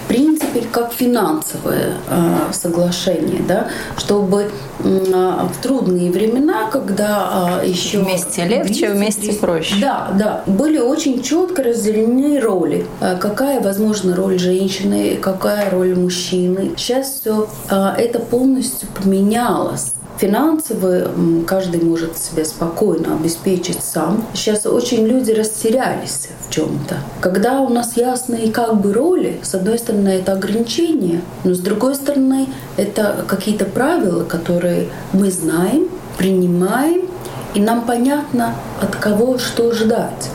в 0.04 0.08
принципе 0.08 0.62
как 0.72 0.94
финансовое 0.94 1.96
э, 2.10 2.52
соглашение, 2.52 3.42
да, 3.48 3.68
чтобы 3.98 4.50
э, 4.80 4.84
в 4.84 5.62
трудные 5.62 6.12
времена, 6.12 6.70
когда 6.72 7.60
э, 7.64 7.68
еще 7.68 8.00
вместе 8.00 8.46
легче, 8.46 8.90
вместе 8.90 9.34
проще. 9.34 9.76
Да, 9.80 10.10
да, 10.18 10.44
были 10.46 10.78
очень 10.78 11.22
четко 11.24 11.64
разделены 11.64 12.40
роли. 12.40 12.86
Какая, 13.00 13.62
возможно, 13.62 14.16
роль 14.16 14.40
женщины, 14.40 15.18
какая 15.22 15.70
роль 15.70 15.96
мужчины. 15.96 16.72
Сейчас 16.78 17.20
все 17.22 17.48
это 17.70 18.20
полностью 18.20 18.88
поменялось 18.90 19.94
финансово 20.20 21.12
каждый 21.48 21.82
может 21.82 22.18
себя 22.18 22.46
спокойно 22.46 23.16
обеспечить 23.16 23.82
сам. 23.82 24.26
Сейчас 24.34 24.66
очень 24.66 25.06
люди 25.06 25.32
растерялись 25.32 26.28
в 26.48 26.54
чем-то. 26.54 26.98
Когда 27.22 27.62
у 27.62 27.70
нас 27.70 27.96
ясные 27.96 28.52
как 28.52 28.80
бы 28.80 28.94
роли, 28.94 29.40
с 29.42 29.56
одной 29.56 29.80
стороны 29.80 30.10
это 30.10 30.34
ограничения, 30.34 31.22
но 31.44 31.54
с 31.54 31.60
другой 31.60 31.96
стороны 31.96 32.48
это 32.78 33.26
какие-то 33.28 33.66
правила, 33.66 34.24
которые 34.24 34.90
мы 35.14 35.32
знаем, 35.32 35.88
принимаем, 36.18 37.08
и 37.54 37.60
нам 37.60 37.86
понятно, 37.86 38.54
от 38.82 38.96
кого 38.96 39.40
что 39.40 39.74
ждать. 39.74 40.30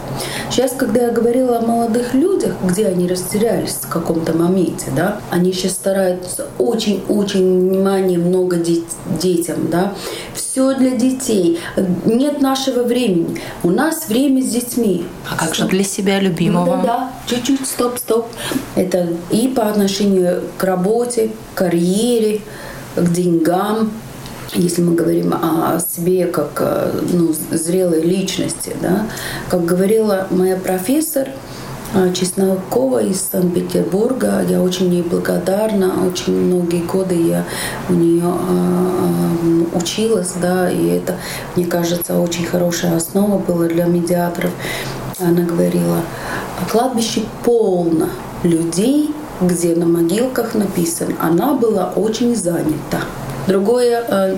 Сейчас, 0.50 0.72
когда 0.72 1.02
я 1.02 1.10
говорила 1.10 1.58
о 1.58 1.60
молодых 1.60 2.14
людях, 2.14 2.54
где 2.62 2.86
они 2.86 3.08
растерялись 3.08 3.78
в 3.82 3.88
каком-то 3.88 4.32
моменте, 4.32 4.86
да, 4.94 5.20
они 5.30 5.52
сейчас 5.52 5.72
стараются 5.72 6.46
очень-очень 6.58 7.70
внимание 7.70 8.18
много 8.18 8.56
детям, 8.56 9.70
да, 9.70 9.94
все 10.34 10.74
для 10.74 10.90
детей, 10.90 11.58
нет 12.04 12.40
нашего 12.40 12.82
времени, 12.84 13.40
у 13.62 13.70
нас 13.70 14.08
время 14.08 14.42
с 14.42 14.50
детьми. 14.50 15.04
А 15.30 15.36
как 15.36 15.54
же 15.54 15.66
для 15.66 15.82
себя 15.82 16.20
любимого? 16.20 16.76
Ну, 16.76 16.82
да, 16.82 16.86
да, 16.86 17.12
чуть-чуть, 17.26 17.66
стоп, 17.66 17.98
стоп. 17.98 18.26
Это 18.76 19.08
и 19.30 19.48
по 19.48 19.68
отношению 19.68 20.42
к 20.56 20.64
работе, 20.64 21.30
карьере, 21.54 22.40
к 22.96 23.12
деньгам, 23.12 23.90
если 24.54 24.82
мы 24.82 24.94
говорим 24.94 25.34
о 25.34 25.78
себе 25.80 26.26
как 26.26 26.60
э, 26.60 27.00
ну, 27.12 27.34
зрелой 27.50 28.02
личности, 28.02 28.74
да, 28.80 29.06
как 29.48 29.64
говорила 29.64 30.26
моя 30.30 30.56
профессор 30.56 31.28
э, 31.94 32.12
Чеснокова 32.12 33.02
из 33.02 33.20
Санкт-Петербурга. 33.20 34.44
Я 34.48 34.62
очень 34.62 34.92
ей 34.92 35.02
благодарна. 35.02 35.92
Очень 36.06 36.34
многие 36.34 36.82
годы 36.82 37.14
я 37.14 37.44
у 37.88 37.94
нее 37.94 38.22
э, 38.24 39.76
училась, 39.76 40.32
да, 40.40 40.70
и 40.70 40.86
это, 40.86 41.16
мне 41.56 41.66
кажется, 41.66 42.18
очень 42.18 42.46
хорошая 42.46 42.96
основа 42.96 43.38
была 43.38 43.66
для 43.66 43.86
медиаторов. 43.86 44.50
Она 45.18 45.42
говорила, 45.42 45.98
кладбище 46.70 47.22
полно 47.44 48.08
людей, 48.42 49.14
где 49.40 49.74
на 49.74 49.86
могилках 49.86 50.54
написано, 50.54 51.14
она 51.20 51.54
была 51.54 51.92
очень 51.96 52.36
занята. 52.36 53.00
Другое, 53.46 54.04
э, 54.08 54.36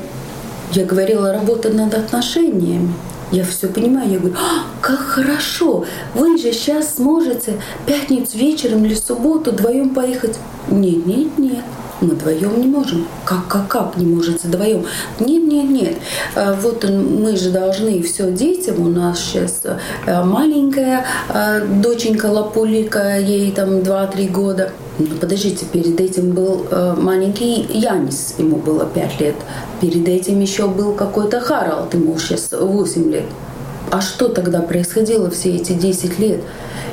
я 0.72 0.84
говорила, 0.84 1.32
работа 1.32 1.70
над 1.70 1.94
отношениями. 1.94 2.92
Я 3.32 3.44
все 3.44 3.66
понимаю, 3.68 4.08
я 4.10 4.18
говорю, 4.18 4.36
а, 4.36 4.64
как 4.80 5.00
хорошо, 5.00 5.84
вы 6.14 6.38
же 6.38 6.52
сейчас 6.52 6.94
сможете 6.94 7.54
пятницу 7.84 8.38
вечером 8.38 8.84
или 8.84 8.94
субботу 8.94 9.50
вдвоем 9.50 9.90
поехать. 9.90 10.38
Нет, 10.70 11.06
нет, 11.06 11.36
нет, 11.36 11.64
мы 12.00 12.10
вдвоем 12.10 12.60
не 12.60 12.68
можем. 12.68 13.06
Как, 13.24 13.48
как, 13.48 13.66
как 13.66 13.96
не 13.96 14.06
можете 14.06 14.46
вдвоем? 14.46 14.86
Нет, 15.18 15.42
нет, 15.42 15.68
нет. 15.70 15.96
А, 16.36 16.54
вот 16.54 16.84
мы 16.88 17.36
же 17.36 17.50
должны 17.50 18.00
все 18.02 18.30
детям. 18.30 18.80
У 18.80 18.88
нас 18.88 19.18
сейчас 19.18 19.62
э, 19.64 20.22
маленькая 20.22 21.04
доченька 21.82 22.26
Лапулика, 22.26 23.18
ей 23.18 23.50
там 23.50 23.78
2-3 23.80 24.30
года. 24.30 24.72
Ну, 24.98 25.06
подождите, 25.20 25.66
перед 25.66 26.00
этим 26.00 26.30
был 26.30 26.66
э, 26.70 26.94
маленький 26.96 27.66
Янис, 27.70 28.35
ему 28.38 28.56
было 28.56 28.87
5 28.87 29.20
лет. 29.20 29.35
Перед 29.80 30.09
этим 30.09 30.40
еще 30.40 30.68
был 30.68 30.94
какой-то 30.94 31.40
Харалд, 31.40 31.92
ему 31.92 32.18
сейчас 32.18 32.50
8 32.52 33.11
лет. 33.12 33.26
А 33.90 34.00
что 34.00 34.28
тогда 34.28 34.62
происходило 34.62 35.30
все 35.30 35.56
эти 35.56 35.72
10 35.72 36.18
лет? 36.18 36.40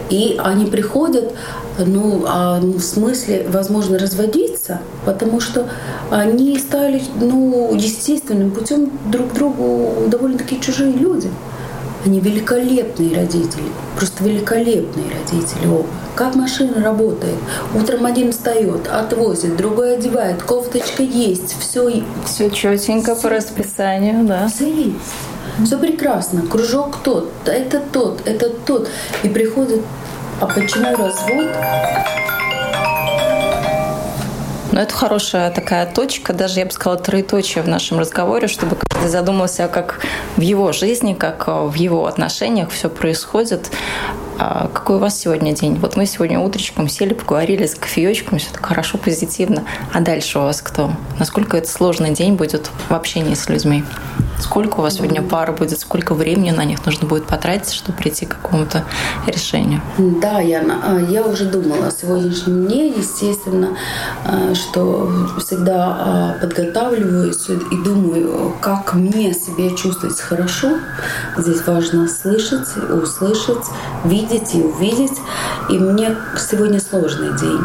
И 0.10 0.38
они 0.44 0.66
приходят, 0.66 1.34
ну, 1.80 2.26
а, 2.28 2.60
в 2.60 2.82
смысле, 2.82 3.48
возможно, 3.50 3.98
разводиться, 3.98 4.82
потому 5.06 5.40
что 5.40 5.70
они 6.12 6.60
стали, 6.60 7.02
ну, 7.20 7.74
естественным 7.74 8.52
путем 8.52 8.92
друг 9.12 9.34
другу 9.34 10.10
довольно-таки 10.10 10.60
чужие 10.60 10.92
люди. 10.92 11.30
Они 12.06 12.20
великолепные 12.20 13.16
родители, 13.16 13.64
просто 13.96 14.24
великолепные 14.24 15.06
родители 15.10 15.68
оба. 15.68 15.88
Как 16.16 16.36
машина 16.36 16.84
работает. 16.84 17.38
Утром 17.74 18.06
один 18.06 18.32
встает, 18.32 18.88
отвозит, 18.88 19.56
другой 19.56 19.98
одевает, 19.98 20.44
кофточка 20.44 21.02
есть, 21.02 21.56
все. 21.60 22.04
Все 22.26 22.50
четенько 22.50 23.16
по 23.16 23.30
расписанию, 23.30 24.26
да. 24.26 24.48
Все 24.48 24.72
есть. 24.72 24.96
Все 25.66 25.78
прекрасно. 25.78 26.42
Кружок 26.42 26.98
тот, 27.04 27.32
это 27.46 27.80
тот, 27.80 28.22
это 28.26 28.50
тот. 28.50 28.90
И 29.24 29.30
приходит, 29.30 29.82
а 30.42 30.48
почему 30.48 30.96
развод? 30.96 32.23
Но 34.74 34.82
это 34.82 34.92
хорошая 34.96 35.52
такая 35.52 35.86
точка, 35.86 36.34
даже 36.34 36.60
я 36.60 36.66
бы 36.66 36.72
сказала 36.72 37.00
троеточие 37.00 37.64
в 37.64 37.68
нашем 37.68 38.00
разговоре, 38.00 38.48
чтобы 38.48 38.76
каждый 38.76 39.08
задумался, 39.08 39.68
как 39.68 40.00
в 40.36 40.42
его 40.42 40.72
жизни, 40.72 41.14
как 41.14 41.48
в 41.48 41.76
его 41.76 42.08
отношениях 42.08 42.72
все 42.72 42.90
происходит. 42.90 43.70
А 44.40 44.68
какой 44.74 44.96
у 44.96 45.00
вас 45.00 45.20
сегодня 45.20 45.54
день? 45.54 45.76
Вот 45.76 45.96
мы 45.96 46.08
сегодня 46.08 46.40
утречком 46.40 46.90
сели, 46.90 47.14
поговорили 47.14 47.68
с 47.68 47.76
кофеечком, 47.76 48.40
все 48.40 48.50
так 48.52 48.66
хорошо, 48.66 48.98
позитивно. 48.98 49.64
А 49.94 50.00
дальше 50.00 50.40
у 50.40 50.42
вас 50.42 50.64
кто? 50.64 50.92
Насколько 51.20 51.58
это 51.58 51.70
сложный 51.70 52.10
день 52.10 52.34
будет 52.34 52.72
в 52.90 52.94
общении 52.96 53.36
с 53.36 53.48
людьми? 53.50 53.84
Сколько 54.40 54.80
у 54.80 54.82
вас 54.82 54.96
сегодня 54.96 55.22
пар 55.22 55.52
будет, 55.54 55.80
сколько 55.80 56.14
времени 56.14 56.52
на 56.52 56.66
них 56.66 56.86
нужно 56.86 57.08
будет 57.08 57.26
потратить, 57.26 57.74
чтобы 57.74 57.98
прийти 57.98 58.26
к 58.26 58.38
какому-то 58.42 58.84
решению? 59.28 59.82
Да, 59.98 60.40
Яна, 60.40 60.80
а, 60.84 61.00
я 61.00 61.24
уже 61.24 61.46
думала 61.46 61.88
о 61.88 61.92
сегодняшнем 61.92 62.66
дне, 62.66 62.88
естественно, 62.90 63.78
а, 64.26 64.54
что 64.56 65.12
всегда 65.40 65.88
а, 65.88 66.38
подготавливаюсь 66.42 67.50
и 67.50 67.84
думаю, 67.84 68.53
как 68.64 68.94
мне 68.94 69.34
себя 69.34 69.76
чувствовать 69.76 70.22
хорошо. 70.22 70.78
Здесь 71.38 71.68
важно 71.68 72.08
слышать, 72.08 72.70
услышать, 72.90 73.66
видеть 74.06 74.56
и 74.56 74.62
увидеть. 74.62 75.20
И 75.70 75.78
мне 75.78 76.16
сегодня 76.38 76.80
сложный 76.80 77.38
день. 77.38 77.60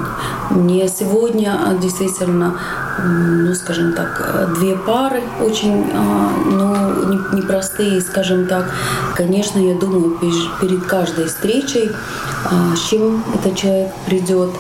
Мне 0.51 0.89
сегодня 0.89 1.57
действительно 1.81 2.59
ну, 3.01 3.55
скажем 3.55 3.93
так, 3.93 4.55
две 4.59 4.75
пары 4.75 5.23
очень, 5.41 5.87
ну, 6.51 7.33
непростые, 7.33 8.01
скажем 8.01 8.47
так. 8.47 8.65
Конечно, 9.15 9.61
я 9.61 9.79
думаю, 9.79 10.19
перед 10.61 10.85
каждой 10.85 11.27
встречей, 11.27 11.93
с 12.75 12.89
чем 12.89 13.23
этот 13.35 13.57
человек 13.57 13.93
придет. 14.05 14.51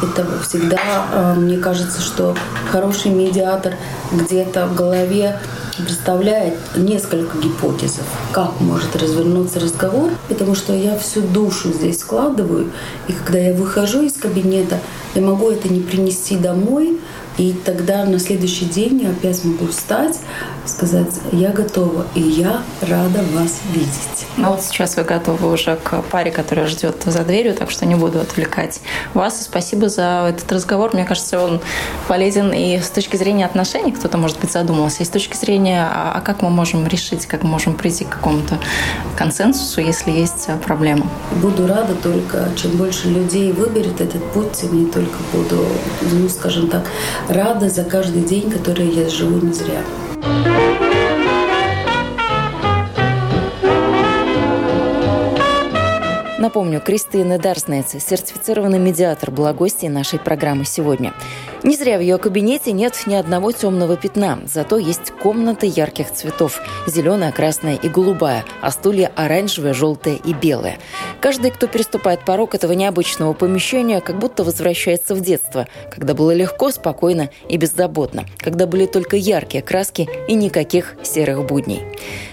Это 0.00 0.24
всегда, 0.42 1.34
мне 1.36 1.56
кажется, 1.58 2.00
что 2.00 2.36
хороший 2.70 3.10
медиатор 3.10 3.74
где-то 4.12 4.68
в 4.68 4.76
голове 4.76 5.36
представляет 5.82 6.54
несколько 6.76 7.38
гипотез, 7.38 7.98
как 8.32 8.60
может 8.60 8.96
развернуться 8.96 9.60
разговор, 9.60 10.10
потому 10.28 10.54
что 10.54 10.74
я 10.74 10.98
всю 10.98 11.22
душу 11.22 11.72
здесь 11.72 12.00
складываю, 12.00 12.70
и 13.08 13.12
когда 13.12 13.38
я 13.38 13.54
выхожу 13.54 14.02
из 14.02 14.14
кабинета, 14.14 14.78
я 15.14 15.22
могу 15.22 15.50
это 15.50 15.68
не 15.72 15.80
принести 15.80 16.36
домой, 16.36 16.98
и 17.38 17.54
тогда 17.64 18.04
на 18.04 18.18
следующий 18.18 18.64
день 18.64 19.02
я 19.02 19.10
опять 19.10 19.44
могу 19.44 19.68
встать, 19.68 20.18
сказать, 20.68 21.20
я 21.32 21.50
готова, 21.50 22.06
и 22.14 22.20
я 22.20 22.62
рада 22.82 23.22
вас 23.32 23.60
видеть. 23.72 24.26
Ну 24.36 24.50
вот 24.50 24.62
сейчас 24.62 24.96
вы 24.96 25.04
готовы 25.04 25.52
уже 25.52 25.76
к 25.76 26.02
паре, 26.02 26.30
которая 26.30 26.66
ждет 26.66 27.02
за 27.04 27.24
дверью, 27.24 27.54
так 27.54 27.70
что 27.70 27.86
не 27.86 27.94
буду 27.94 28.20
отвлекать 28.20 28.80
вас. 29.14 29.42
спасибо 29.42 29.88
за 29.88 30.28
этот 30.30 30.50
разговор. 30.52 30.90
Мне 30.94 31.04
кажется, 31.04 31.42
он 31.42 31.60
полезен 32.06 32.52
и 32.52 32.78
с 32.78 32.90
точки 32.90 33.16
зрения 33.16 33.46
отношений, 33.46 33.92
кто-то, 33.92 34.18
может 34.18 34.38
быть, 34.40 34.52
задумался, 34.52 35.02
и 35.02 35.06
с 35.06 35.08
точки 35.08 35.36
зрения, 35.36 35.88
а, 35.90 36.12
а 36.16 36.20
как 36.20 36.42
мы 36.42 36.50
можем 36.50 36.86
решить, 36.86 37.26
как 37.26 37.42
мы 37.42 37.50
можем 37.50 37.74
прийти 37.74 38.04
к 38.04 38.10
какому-то 38.10 38.58
консенсусу, 39.16 39.80
если 39.80 40.10
есть 40.10 40.48
проблема. 40.64 41.06
Буду 41.42 41.66
рада 41.66 41.94
только, 41.94 42.48
чем 42.56 42.72
больше 42.72 43.08
людей 43.08 43.52
выберет 43.52 44.00
этот 44.00 44.24
путь, 44.32 44.52
тем 44.52 44.86
я 44.86 44.92
только 44.92 45.16
буду, 45.32 45.66
ну, 46.12 46.28
скажем 46.28 46.68
так, 46.68 46.84
рада 47.28 47.68
за 47.68 47.84
каждый 47.84 48.22
день, 48.22 48.50
который 48.50 48.88
я 48.88 49.08
живу 49.08 49.44
не 49.44 49.52
зря. 49.52 49.82
Напомню, 56.38 56.80
Кристина 56.80 57.36
Дарснец, 57.36 57.90
сертифицированный 58.02 58.78
медиатор, 58.78 59.30
была 59.30 59.52
гостьей 59.52 59.90
нашей 59.90 60.18
программы 60.18 60.64
сегодня. 60.64 61.12
Не 61.64 61.76
зря 61.76 61.98
в 61.98 62.00
ее 62.00 62.18
кабинете 62.18 62.70
нет 62.70 62.94
ни 63.06 63.14
одного 63.14 63.50
темного 63.50 63.96
пятна, 63.96 64.38
зато 64.44 64.78
есть 64.78 65.10
комнаты 65.10 65.66
ярких 65.66 66.12
цветов– 66.12 66.60
зеленая, 66.86 67.32
красная 67.32 67.74
и 67.74 67.88
голубая, 67.88 68.44
а 68.60 68.70
стулья 68.70 69.10
оранжевые, 69.16 69.74
желтые 69.74 70.16
и 70.16 70.32
белые. 70.34 70.78
Каждый, 71.20 71.50
кто 71.50 71.66
переступает 71.66 72.24
порог 72.24 72.54
этого 72.54 72.72
необычного 72.72 73.32
помещения, 73.32 74.00
как 74.00 74.18
будто 74.18 74.44
возвращается 74.44 75.16
в 75.16 75.20
детство, 75.20 75.66
когда 75.90 76.14
было 76.14 76.32
легко, 76.32 76.70
спокойно 76.70 77.28
и 77.48 77.56
беззаботно, 77.56 78.24
когда 78.38 78.66
были 78.66 78.86
только 78.86 79.16
яркие 79.16 79.62
краски 79.62 80.08
и 80.28 80.34
никаких 80.34 80.94
серых 81.02 81.44
будней. 81.44 81.82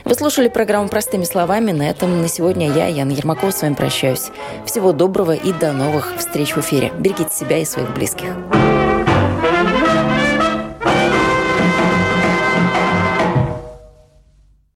Вы 0.03 0.13
слушали 0.13 0.49
программу 0.49 0.87
«Простыми 0.87 1.23
словами». 1.23 1.71
На 1.71 1.89
этом 1.89 2.21
на 2.21 2.27
сегодня 2.27 2.71
я, 2.71 2.87
Яна 2.87 3.11
Ермакова, 3.11 3.49
с 3.49 3.63
вами 3.63 3.73
прощаюсь. 3.73 4.29
Всего 4.67 4.91
доброго 4.91 5.33
и 5.33 5.51
до 5.51 5.73
новых 5.73 6.13
встреч 6.17 6.55
в 6.55 6.59
эфире. 6.59 6.91
Берегите 6.99 7.33
себя 7.33 7.57
и 7.57 7.65
своих 7.65 7.91
близких. 7.93 8.29